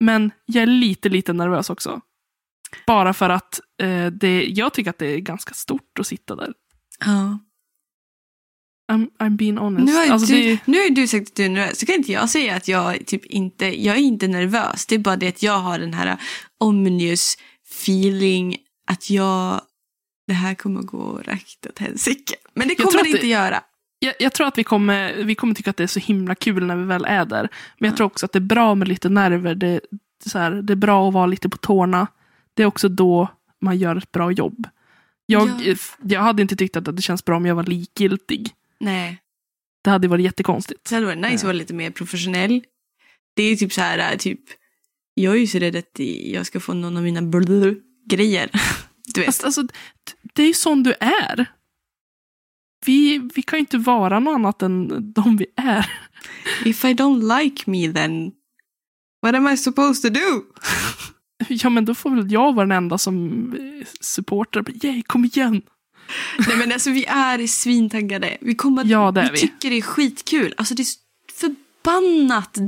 [0.00, 2.00] Men jag är lite, lite nervös också.
[2.86, 6.52] Bara för att eh, det, jag tycker att det är ganska stort att sitta där.
[7.04, 7.38] Ja.
[8.90, 9.86] I'm, I'm being honest.
[9.86, 11.94] Nu har, alltså, du, det, nu har du sagt att du är nervös, så kan
[11.94, 14.86] inte jag säga att jag typ inte, jag är inte nervös.
[14.86, 16.16] Det är bara det att jag har den här
[16.58, 17.36] ominous
[17.84, 19.60] feeling att jag,
[20.26, 22.34] det här kommer gå rakt åt helsike.
[22.54, 23.60] Men det kommer det inte det- göra.
[23.98, 26.66] jag, jag tror att vi kommer, vi kommer tycka att det är så himla kul
[26.66, 27.48] när vi väl är där.
[27.78, 29.54] Men jag tror också att det är bra med lite nerver.
[29.54, 29.80] Det,
[30.26, 32.06] så här, det är bra att vara lite på tårna.
[32.54, 33.28] Det är också då
[33.60, 34.66] man gör ett bra jobb.
[35.26, 35.74] Jag, Ja.
[36.02, 38.50] jag hade inte tyckt att det känns bra om jag var likgiltig.
[38.80, 39.18] Nej,
[39.84, 40.88] Det hade varit jättekonstigt.
[40.88, 42.62] det hade varit nice att vara lite mer professionell.
[43.36, 44.40] Det är typ så här, typ,
[45.14, 47.20] jag är ju så rädd att jag ska få någon av mina
[48.06, 48.50] grejer.
[49.14, 49.44] Du vet.
[49.44, 49.72] Alltså, d-
[50.34, 51.46] det är ju sån du är.
[52.86, 55.86] Vi, vi kan ju inte vara något annat än de vi är.
[56.64, 58.32] If I don't like me then,
[59.22, 60.42] what am I supposed to do?
[61.48, 64.64] Ja, men då får väl jag vara den enda som eh, supportar.
[64.84, 65.62] Yay, kom igen!
[66.48, 68.36] Nej men alltså vi är svintaggade.
[68.40, 69.28] Vi kommer Ja, det vi.
[69.32, 69.38] vi.
[69.40, 70.54] tycker det är skitkul.
[70.56, 70.86] Alltså det är
[71.38, 72.58] förbannat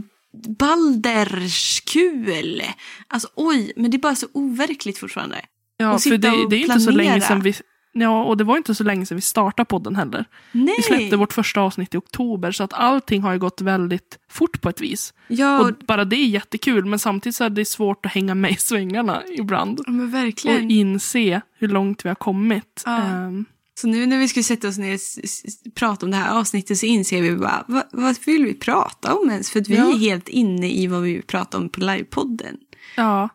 [0.59, 2.63] balderskul.
[3.09, 5.41] Alltså oj, men det är bara så overkligt fortfarande.
[5.77, 6.19] Ja, för det,
[6.51, 7.55] det är inte så länge sedan vi...
[7.95, 10.25] Ja, och det var inte så länge sedan vi startade podden heller.
[10.53, 10.75] Nej.
[10.77, 14.61] Vi släppte vårt första avsnitt i oktober, så att allting har ju gått väldigt fort
[14.61, 15.15] på ett vis.
[15.29, 18.51] Ja, Och bara det är jättekul, men samtidigt så är det svårt att hänga med
[18.51, 19.81] i svängarna ibland.
[19.87, 20.71] men Och verkligen.
[20.71, 22.83] inse hur långt vi har kommit.
[22.87, 22.99] Ja.
[23.03, 26.79] Ehm, Så nu när vi ska sätta oss ner och prata om det här avsnittet
[26.79, 29.51] så inser vi bara, vad, vad vill vi prata om ens?
[29.51, 29.89] För att vi Ja.
[29.95, 32.57] är helt inne i vad vi vill prata om på livepodden.
[32.97, 33.29] ja.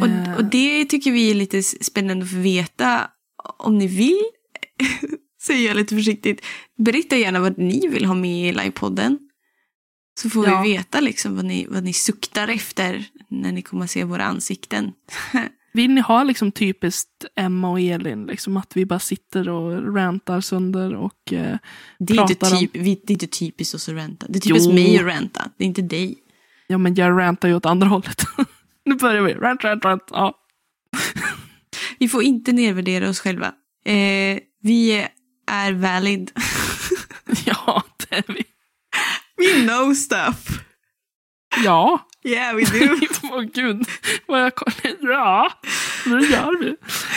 [0.00, 3.00] Och, och det tycker vi är lite spännande att få veta.
[3.44, 4.20] Om ni vill,
[5.42, 6.44] säger jag lite försiktigt,
[6.76, 9.18] berätta gärna vad ni vill ha med i livepodden.
[10.20, 10.62] Så får Ja.
[10.62, 14.24] vi veta liksom vad ni, vad ni suktar efter när ni kommer att se våra
[14.24, 14.92] ansikten.
[15.72, 20.40] Vill ni ha liksom typiskt Emma och Elin, liksom att vi bara sitter och rantar
[20.40, 21.56] sönder och eh,
[21.98, 24.26] Det är, inte Pratar om- typ, det är inte typiskt oss att ranta.
[24.28, 24.74] Det är typiskt Jo.
[24.74, 26.18] mig att ranta, det är inte dig.
[26.66, 28.22] ja men jag rantar ju åt andra hållet.
[28.84, 29.34] nu börjar vi.
[29.34, 30.02] Rant, rant, rant.
[30.10, 30.34] Ja.
[32.00, 33.46] Vi får inte nedvärdera oss själva.
[33.84, 35.06] Eh, vi
[35.50, 36.30] är valid.
[37.46, 38.44] ja, det är vi.
[39.36, 40.60] We know stuff.
[41.64, 42.06] Ja.
[42.24, 42.96] Yeah, we do.
[43.32, 43.86] Åh gud.
[44.26, 44.52] Vad jag.
[45.00, 45.52] Ja,
[46.06, 46.76] nu gör vi.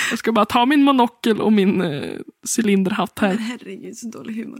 [0.10, 2.20] Jag ska bara ta min monokel och min eh,
[2.58, 3.38] cylinderhatt Men här.
[3.38, 4.60] herregud, så dålig humor.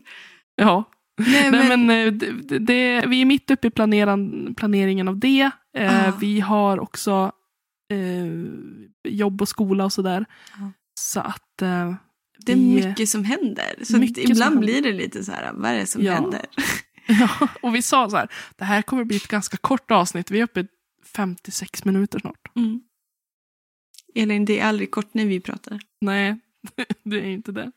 [0.56, 0.84] Ja.
[1.18, 5.20] Nej, Nej, men, men, eh, det, det, vi är mitt uppe i planeran, planeringen av
[5.20, 5.52] det.
[5.78, 6.12] Eh, Ah.
[6.20, 7.32] Vi har också
[7.92, 7.98] eh,
[9.04, 10.26] jobb och skola och sådär.
[10.60, 10.72] Ja.
[11.00, 11.94] Så att eh,
[12.46, 13.76] Det är i- mycket som händer.
[13.84, 14.60] Så ibland händer.
[14.60, 16.14] blir det lite så här, vad är det som Ja.
[16.14, 16.42] händer?
[17.08, 20.32] Ja, och vi sa så här, det här kommer bli ett ganska kort avsnitt.
[20.32, 20.68] Vi är uppe i
[21.06, 22.56] 56 minuter snart.
[22.56, 22.82] Mm.
[24.16, 25.80] Elin, det är aldrig kort när vi pratar.
[26.02, 26.40] Nej,
[27.04, 27.72] det är inte det.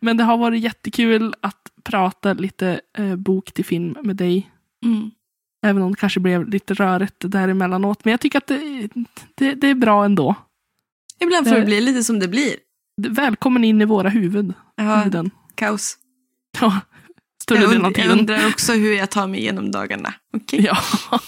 [0.00, 4.50] Men det har varit jättekul att prata lite eh, bok till film med dig.
[4.84, 5.10] Mm.
[5.66, 8.04] Även om det kanske blev lite rörigt däremellanåt.
[8.04, 8.88] Men jag tycker att det,
[9.34, 10.34] det, det är bra ändå.
[11.20, 12.54] Ibland får Det- det bli lite som det blir.
[13.08, 14.52] Välkommen in i våra huvud.
[14.76, 15.30] Ja, huvuden.
[15.54, 15.96] kaos.
[16.60, 16.80] Ja,
[17.42, 18.18] större Jag, delen av und- jag tiden.
[18.18, 20.14] undrar också hur jag tar mig igenom dagarna.
[20.36, 20.64] Okej?
[20.64, 20.78] Ja.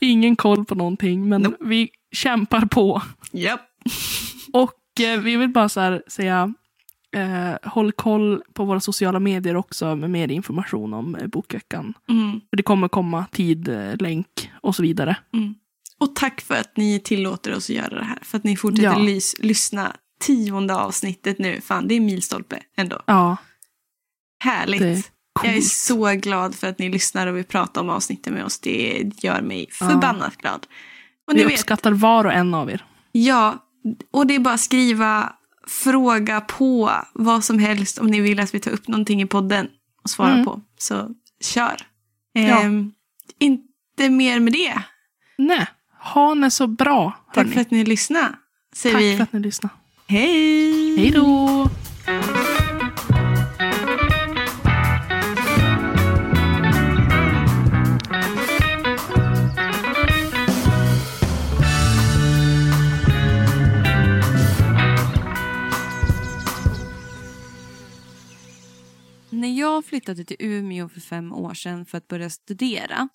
[0.00, 1.56] Ingen koll på någonting, men Nope.
[1.60, 3.02] vi kämpar på.
[3.32, 3.60] Japp.
[4.52, 6.54] Och eh, vi vill bara så här säga,
[7.16, 11.94] eh, håll koll på våra sociala medier också med mer information om eh, bokveckan.
[12.08, 12.40] Mm.
[12.50, 15.16] För det kommer komma tid, eh, länk och så vidare.
[15.34, 15.54] Mm.
[16.00, 18.18] Och tack för att ni tillåter oss att göra det här.
[18.22, 18.98] För att ni fortsätter Ja.
[18.98, 19.96] lys- lyssna.
[20.20, 21.60] Tionde avsnittet nu.
[21.60, 23.00] Fan, det är milstolpe ändå.
[23.06, 23.36] Ja,
[24.44, 25.12] Härligt.
[25.42, 28.58] Jag är så glad för att ni lyssnar och vill prata om avsnitten med oss.
[28.60, 30.66] Det gör mig förbannat glad.
[31.30, 32.84] Och Vi vet, uppskattar var och en av er.
[33.12, 33.64] ja,
[34.12, 35.32] och det är bara att skriva,
[35.68, 39.68] fråga på vad som helst om ni vill att vi tar upp någonting i podden
[40.02, 40.44] och svara Mm.
[40.44, 40.60] på.
[40.78, 41.10] Så
[41.40, 41.76] kör.
[42.32, 42.40] Ja.
[42.62, 42.92] Ehm,
[43.38, 44.82] inte mer med det.
[45.38, 45.66] Nej,
[46.00, 47.12] ha det så bra.
[47.26, 47.50] Tack hörni.
[47.54, 48.28] för att ni lyssnade.
[48.82, 49.74] Tack vi för att ni lyssnade.
[50.06, 50.96] hej!
[50.98, 51.68] Hej då!
[69.78, 73.08] Jag flyttade till Umeå för fem år sedan för att börja studera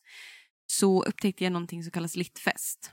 [0.66, 2.92] så upptäckte jag någonting som kallas Littfest.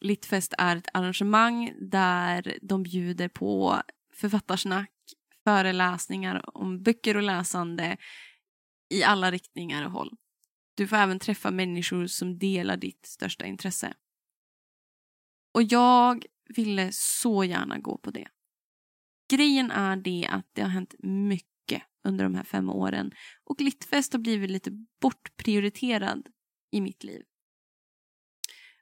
[0.00, 3.82] Littfest är ett arrangemang där de bjuder på
[4.14, 4.90] författarsnack,
[5.44, 7.96] föreläsningar om böcker och läsande
[8.90, 10.16] i alla riktningar och håll.
[10.74, 13.94] Du får även träffa människor som delar ditt största intresse.
[15.54, 16.24] Och jag
[16.56, 18.28] ville så gärna gå på det.
[19.30, 21.53] Grejen är det att det har hänt mycket
[22.04, 23.12] under de här fem åren
[23.44, 26.28] och Littfest har blivit lite bortprioriterad
[26.70, 27.22] i mitt liv.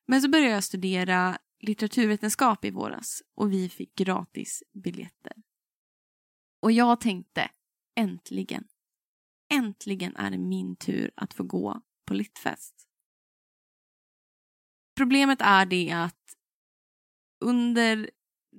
[0.06, 5.32] Men så började jag studera litteraturvetenskap i våras och vi fick gratis biljetter.
[6.60, 7.50] Och jag tänkte,
[7.96, 8.64] äntligen,
[9.52, 12.88] äntligen är det min tur att få gå på Littfest.
[14.96, 16.36] Problemet är det att
[17.40, 18.10] under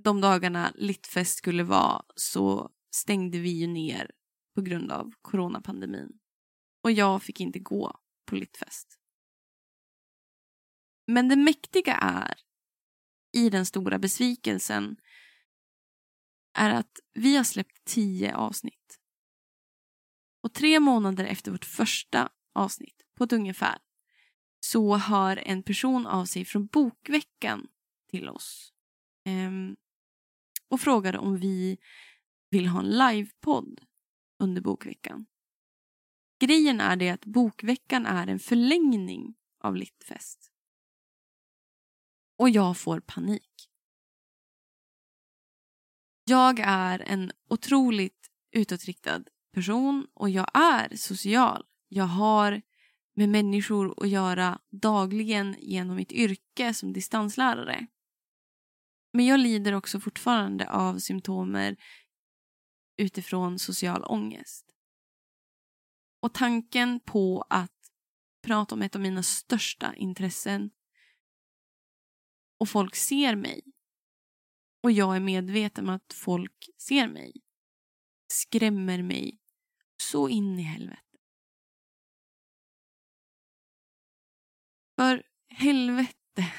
[0.03, 4.11] de dagarna Littfest skulle vara så stängde vi ju ner
[4.55, 6.19] på grund av coronapandemin.
[6.83, 8.99] Och jag fick inte gå på Littfest.
[11.07, 12.33] Men det mäktiga är,
[13.33, 14.97] i den stora besvikelsen,
[16.57, 18.99] är att vi har släppt tio avsnitt.
[20.43, 23.77] Och tre månader efter vårt första avsnitt, på ett ungefär,
[24.59, 27.67] så hör en person av sig från Bokveckan
[28.09, 28.73] till oss.
[29.25, 29.75] Ehm,
[30.69, 31.77] och frågade om vi
[32.49, 33.81] vill ha en livepodd
[34.39, 35.25] under Bokveckan.
[36.39, 40.51] Grejen är det att Bokveckan är en förlängning av Littfest.
[42.37, 43.69] Och jag får panik.
[46.25, 49.23] Jag är en otroligt utåtriktad
[49.53, 51.65] person och jag är social.
[51.87, 52.61] Jag har
[53.15, 57.87] med människor att göra dagligen genom mitt yrke som distanslärare.
[59.13, 61.77] Men jag lider också fortfarande av symptomer
[63.03, 64.65] utifrån social ångest.
[66.21, 67.71] Och tanken på att
[68.41, 70.71] prata om ett av mina största intressen
[72.59, 73.61] och folk ser mig
[74.83, 77.33] och jag är medveten om att folk ser mig
[78.33, 79.39] skrämmer mig
[79.97, 81.17] så in i helvete.
[84.95, 86.53] För helvete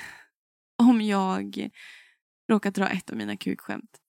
[0.76, 1.70] om jag
[2.49, 4.04] råkar dra ett av mina kukskämt.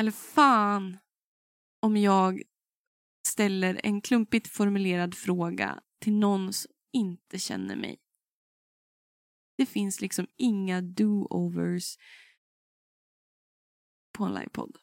[0.00, 0.98] Eller fan
[1.80, 2.42] om jag
[3.28, 8.00] ställer en klumpigt formulerad fråga till någon som inte känner mig.
[9.56, 11.98] Det finns liksom inga do-overs
[14.12, 14.78] på en livepodd.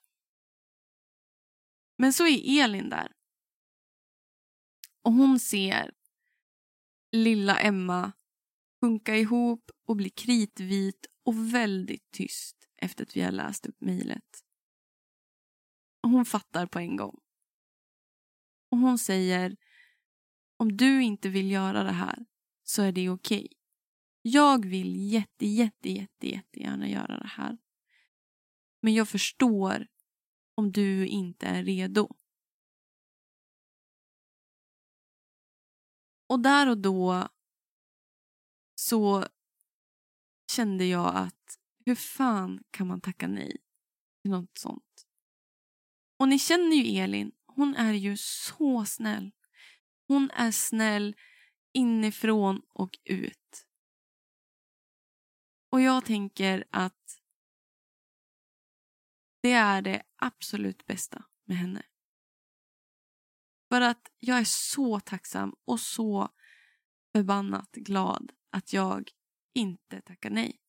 [1.98, 3.12] Men så är Elin där.
[5.02, 5.94] Och hon ser
[7.12, 8.12] lilla Emma
[8.82, 14.47] sjunka ihop och bli kritvit och väldigt tyst efter att vi har läst upp mejlet.
[16.08, 17.20] Hon fattar på en gång.
[18.72, 19.58] Och hon säger
[20.58, 22.26] om du inte vill göra det här
[22.64, 23.48] så är det okej.
[24.22, 27.58] Jag vill jätte, jätte, jätte, jättegärna göra det här.
[28.82, 29.88] Men jag förstår
[30.56, 32.16] om du inte är redo.
[36.28, 37.28] Och där och då
[38.76, 39.28] så
[40.52, 43.58] kände jag att hur fan kan man tacka nej
[44.22, 44.87] till något sånt?
[46.18, 49.32] Och ni känner ju Elin, hon är ju så snäll.
[50.08, 51.16] Hon är snäll
[51.74, 53.68] inifrån och ut.
[55.70, 57.22] Och jag tänker att
[59.42, 61.86] det är det absolut bästa med henne.
[63.70, 66.30] För att jag är så tacksam och så
[67.16, 69.12] förbannat glad att jag
[69.54, 70.62] inte tackar nej.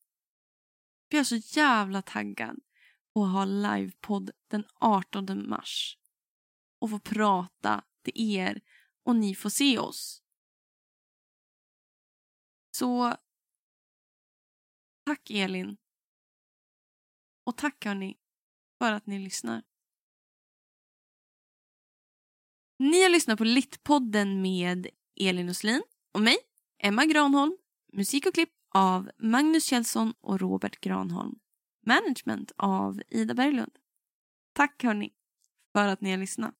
[1.09, 2.59] För jag är så jävla taggad
[3.13, 5.97] och ha livepodd den 18 mars
[6.79, 8.61] och få prata till er
[9.03, 10.23] och ni får se oss.
[12.71, 13.15] Så
[15.05, 15.77] tack Elin.
[17.43, 18.17] Och tack hörni
[18.77, 19.63] för att ni lyssnar.
[22.79, 26.37] Ni har lyssnat på Littpodden med Elin Uslin och mig,
[26.77, 27.57] Emma Granholm.
[27.93, 31.39] Musik och klipp av Magnus Kjellson och Robert Granholm.
[31.89, 33.77] Management av Ida Berglund.
[34.53, 35.13] Tack hörni
[35.73, 36.58] för att ni har lyssnat.